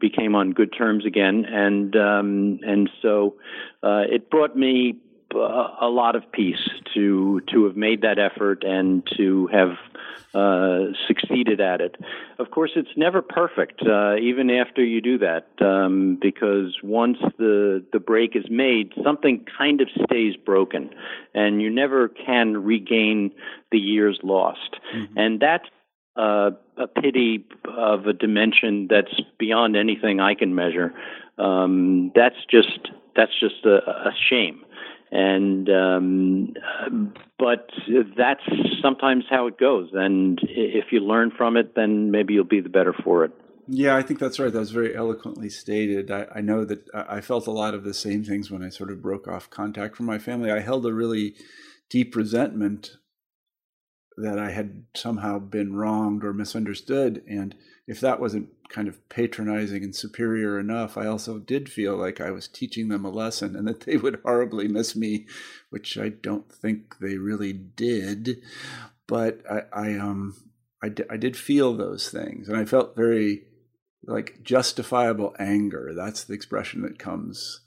[0.00, 1.44] became on good terms again.
[1.44, 3.36] And um, and so
[3.82, 4.96] uh, it brought me
[5.34, 9.76] a lot of peace to to have made that effort and to have
[10.34, 11.96] uh, succeeded at it.
[12.38, 17.84] Of course, it's never perfect, uh, even after you do that, um, because once the
[17.92, 20.90] the break is made, something kind of stays broken,
[21.34, 23.32] and you never can regain
[23.70, 25.18] the years lost, mm-hmm.
[25.18, 25.64] and that's.
[26.14, 30.92] Uh, a pity of a dimension that's beyond anything I can measure.
[31.38, 34.62] Um, that's just that's just a, a shame
[35.12, 36.54] and um,
[37.38, 37.68] but
[38.16, 38.40] that's
[38.80, 39.90] sometimes how it goes.
[39.92, 43.32] And if you learn from it, then maybe you'll be the better for it.
[43.68, 44.52] Yeah, I think that's right.
[44.52, 46.10] That was very eloquently stated.
[46.10, 48.90] I, I, know that I felt a lot of the same things when I sort
[48.90, 50.50] of broke off contact from my family.
[50.50, 51.34] I held a really
[51.88, 52.90] deep resentment
[54.16, 57.22] that I had somehow been wronged or misunderstood.
[57.28, 57.54] And
[57.86, 62.30] if that wasn't kind of patronizing and superior enough, I also did feel like I
[62.30, 65.26] was teaching them a lesson and that they would horribly miss me,
[65.70, 68.42] which I don't think they really did.
[69.06, 70.36] But I, I um,
[70.82, 73.44] I, d- I did feel those things, and I felt very
[74.04, 75.92] like justifiable anger.
[75.94, 77.60] That's the expression that comes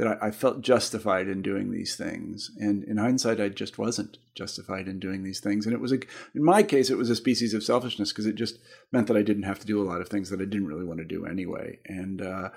[0.00, 2.50] that I, I, felt justified in doing these things.
[2.56, 5.66] And in hindsight, I just wasn't justified in doing these things.
[5.66, 5.96] And it was a,
[6.34, 8.58] in my case, it was a species of selfishness because it just
[8.92, 10.86] meant that I didn't have to do a lot of things that I didn't really
[10.86, 11.80] want to do anyway.
[11.84, 12.48] And uh,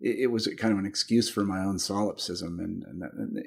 [0.00, 2.58] it, it, was kind of an excuse for my own solipsism.
[2.58, 3.44] And, and, and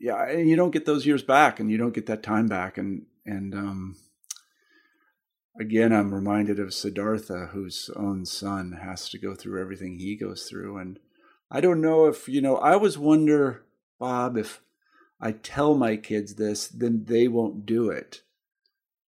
[0.00, 2.78] yeah, and you don't get those years back, and you don't get that time back.
[2.78, 3.96] And and um,
[5.60, 10.48] again, I'm reminded of Siddhartha, whose own son has to go through everything he goes
[10.50, 10.98] through, and
[11.50, 13.64] I don't know if, you know, I always wonder
[14.00, 14.62] Bob, if
[15.20, 18.22] I tell my kids this, then they won't do it.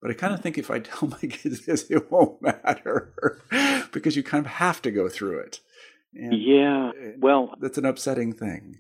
[0.02, 0.44] But I kind of mm.
[0.44, 3.14] think if I tell my kids this, it won't matter
[3.94, 5.62] because you kind of have to go through it.
[6.16, 8.80] And yeah, eh, well, that's an upsetting thing.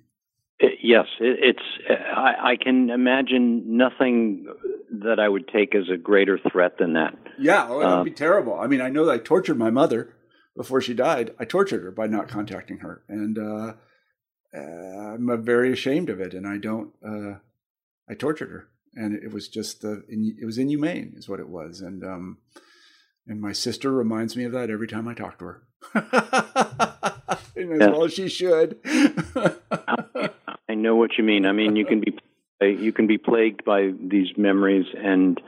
[0.57, 1.63] It, yes, it, it's.
[1.87, 4.47] Eh, I, I can imagine nothing
[5.03, 7.15] that I would take as a greater threat than that.
[7.37, 8.59] Yeah, oh, it would um, be terrible.
[8.59, 10.15] I mean, I know that I tortured my mother
[10.59, 11.33] before she died.
[11.39, 13.73] I tortured her by not contacting her, and uh,
[14.53, 16.33] uh, I'm very ashamed of it.
[16.33, 16.91] And I don't.
[17.01, 17.35] Uh,
[18.09, 20.03] I tortured her, and it was just the.
[20.09, 22.39] It was inhumane, is what it was, and um,
[23.25, 25.63] and my sister reminds me of that every time I talk to her.
[27.55, 28.79] as well as she should.
[28.85, 31.45] I know what you mean.
[31.45, 32.17] I mean, you can be
[32.59, 35.39] you can be plagued by these memories, and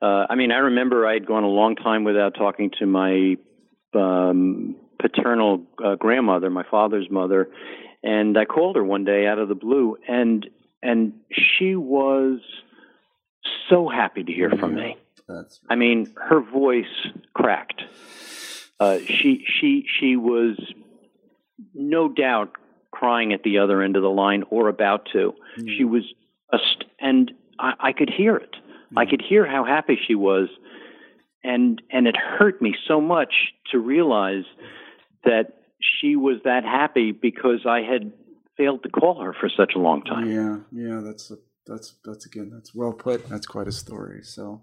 [0.00, 3.36] uh, I mean, I remember I had gone a long time without talking to my
[3.94, 7.48] um, paternal uh, grandmother, my father's mother,
[8.02, 10.48] and I called her one day out of the blue, and
[10.82, 12.40] and she was
[13.68, 14.96] so happy to hear from me.
[15.26, 16.86] That's I mean, her voice
[17.34, 17.82] cracked.
[18.80, 20.58] Uh, she she she was
[21.74, 22.52] no doubt
[22.90, 25.34] crying at the other end of the line or about to.
[25.58, 25.76] Mm.
[25.76, 26.02] She was,
[26.52, 28.56] st- and I, I, could hear it.
[28.92, 28.98] Mm.
[28.98, 30.48] I could hear how happy she was,
[31.48, 33.32] and and it hurt me so much
[33.72, 34.44] to realize
[35.24, 38.12] that she was that happy because I had
[38.56, 40.30] failed to call her for such a long time.
[40.30, 41.36] Yeah, yeah, that's a,
[41.66, 43.28] that's that's again that's well put.
[43.28, 44.22] That's quite a story.
[44.24, 44.60] So,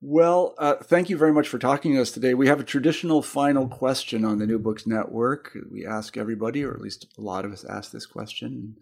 [0.00, 2.32] well, uh, thank you very much for talking to us today.
[2.32, 5.56] We have a traditional final question on the New Books Network.
[5.70, 8.76] We ask everybody, or at least a lot of us ask this question,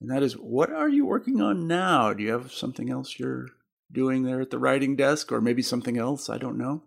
[0.00, 2.12] and that is what are you working on now?
[2.12, 3.46] Do you have something else you're
[3.92, 6.28] doing there at the writing desk, or maybe something else?
[6.28, 6.82] I don't know.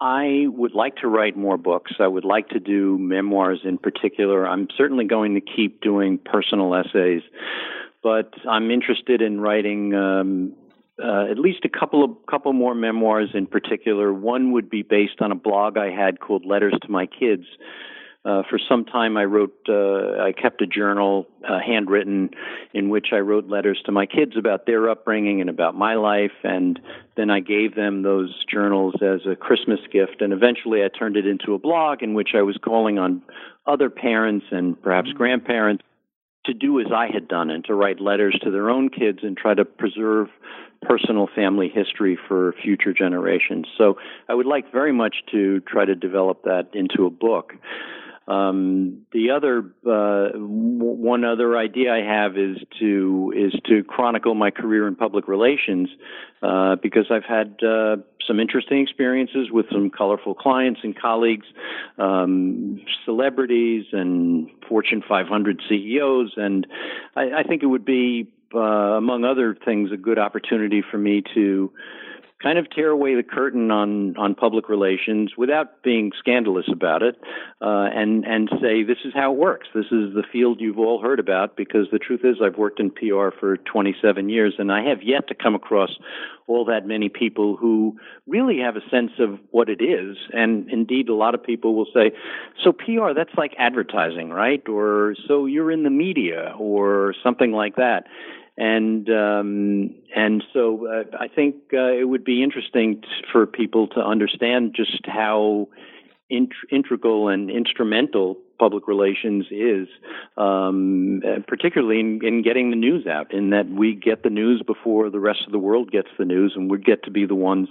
[0.00, 1.92] I would like to write more books.
[2.00, 4.46] I would like to do memoirs in particular.
[4.46, 7.22] I'm certainly going to keep doing personal essays,
[8.02, 10.54] but I'm interested in writing um,
[11.02, 14.12] uh, at least a couple of couple more memoirs in particular.
[14.12, 17.44] One would be based on a blog I had called Letters to My Kids.
[18.24, 22.30] Uh, for some time, I wrote, uh, I kept a journal, uh, handwritten,
[22.72, 26.30] in which I wrote letters to my kids about their upbringing and about my life.
[26.44, 26.78] And
[27.16, 30.20] then I gave them those journals as a Christmas gift.
[30.20, 33.22] And eventually I turned it into a blog in which I was calling on
[33.66, 35.18] other parents and perhaps mm-hmm.
[35.18, 35.82] grandparents
[36.46, 39.36] to do as I had done and to write letters to their own kids and
[39.36, 40.28] try to preserve
[40.82, 43.66] personal family history for future generations.
[43.78, 43.96] So
[44.28, 47.54] I would like very much to try to develop that into a book.
[48.28, 54.50] Um, the other uh, one other idea I have is to is to chronicle my
[54.50, 55.88] career in public relations
[56.40, 57.96] uh, because I've had uh,
[58.26, 61.46] some interesting experiences with some colorful clients and colleagues,
[61.98, 66.66] um, celebrities and Fortune 500 CEOs, and
[67.16, 71.22] I, I think it would be uh, among other things, a good opportunity for me
[71.34, 71.72] to
[72.42, 77.16] kind of tear away the curtain on on public relations without being scandalous about it,
[77.60, 79.68] uh, and and say this is how it works.
[79.74, 81.56] This is the field you've all heard about.
[81.56, 85.28] Because the truth is, I've worked in PR for 27 years, and I have yet
[85.28, 85.90] to come across
[86.46, 90.16] all that many people who really have a sense of what it is.
[90.32, 92.12] And indeed, a lot of people will say,
[92.62, 97.76] "So PR, that's like advertising, right?" Or "So you're in the media," or something like
[97.76, 98.06] that
[98.56, 103.88] and um, and so uh, I think uh, it would be interesting t- for people
[103.88, 105.68] to understand just how
[106.28, 109.88] int- integral and instrumental public relations is,
[110.36, 113.32] um, particularly in, in, getting the news out.
[113.32, 116.52] In that we get the news before the rest of the world gets the news,
[116.54, 117.68] and we get to be the ones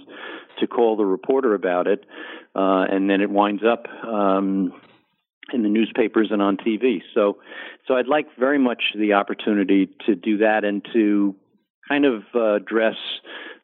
[0.58, 2.04] to call the reporter about it,
[2.54, 3.86] uh, and then it winds up.
[4.04, 4.72] Um,
[5.52, 7.02] in the newspapers and on TV.
[7.14, 7.38] So,
[7.86, 11.34] so I'd like very much the opportunity to do that and to
[11.88, 12.96] kind of uh, address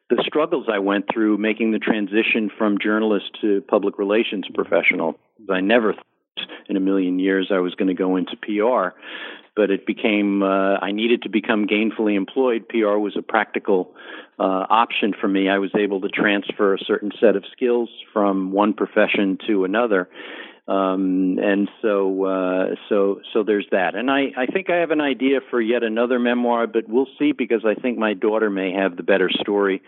[0.09, 5.15] the struggles I went through making the transition from journalist to public relations professional.
[5.49, 6.05] I never thought
[6.67, 8.97] in a million years I was going to go into PR,
[9.55, 12.67] but it became uh, I needed to become gainfully employed.
[12.69, 13.93] PR was a practical
[14.39, 15.49] uh, option for me.
[15.49, 20.09] I was able to transfer a certain set of skills from one profession to another,
[20.69, 23.95] um, and so, uh, so, so there's that.
[23.95, 27.31] And I, I think I have an idea for yet another memoir, but we'll see
[27.31, 29.81] because I think my daughter may have the better story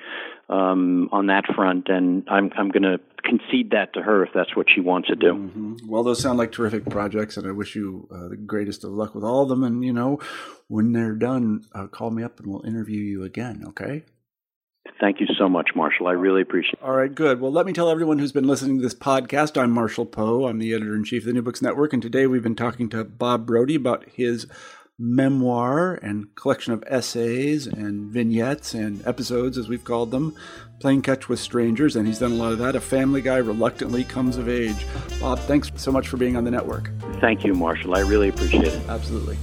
[0.50, 4.56] um, on that front, and I'm, I'm going to concede that to her if that's
[4.56, 5.34] what she wants to do.
[5.34, 5.76] Mm-hmm.
[5.88, 9.14] Well, those sound like terrific projects, and I wish you uh, the greatest of luck
[9.14, 9.64] with all of them.
[9.64, 10.20] And you know,
[10.68, 13.64] when they're done, uh, call me up and we'll interview you again.
[13.68, 14.04] Okay.
[15.02, 16.06] Thank you so much, Marshall.
[16.08, 16.84] I really appreciate it.
[16.84, 17.42] All right, good.
[17.42, 20.46] Well, let me tell everyone who's been listening to this podcast I'm Marshall Poe.
[20.46, 22.88] I'm the editor in chief of the New Books Network, and today we've been talking
[22.90, 24.46] to Bob Brody about his
[25.00, 30.36] memoir and collection of essays and vignettes and episodes, as we've called them,
[30.80, 32.76] playing catch with strangers, and he's done a lot of that.
[32.76, 34.86] A family guy reluctantly comes of age.
[35.20, 36.92] Bob, thanks so much for being on the network.
[37.20, 37.96] Thank you, Marshall.
[37.96, 38.88] I really appreciate it.
[38.88, 39.38] Absolutely.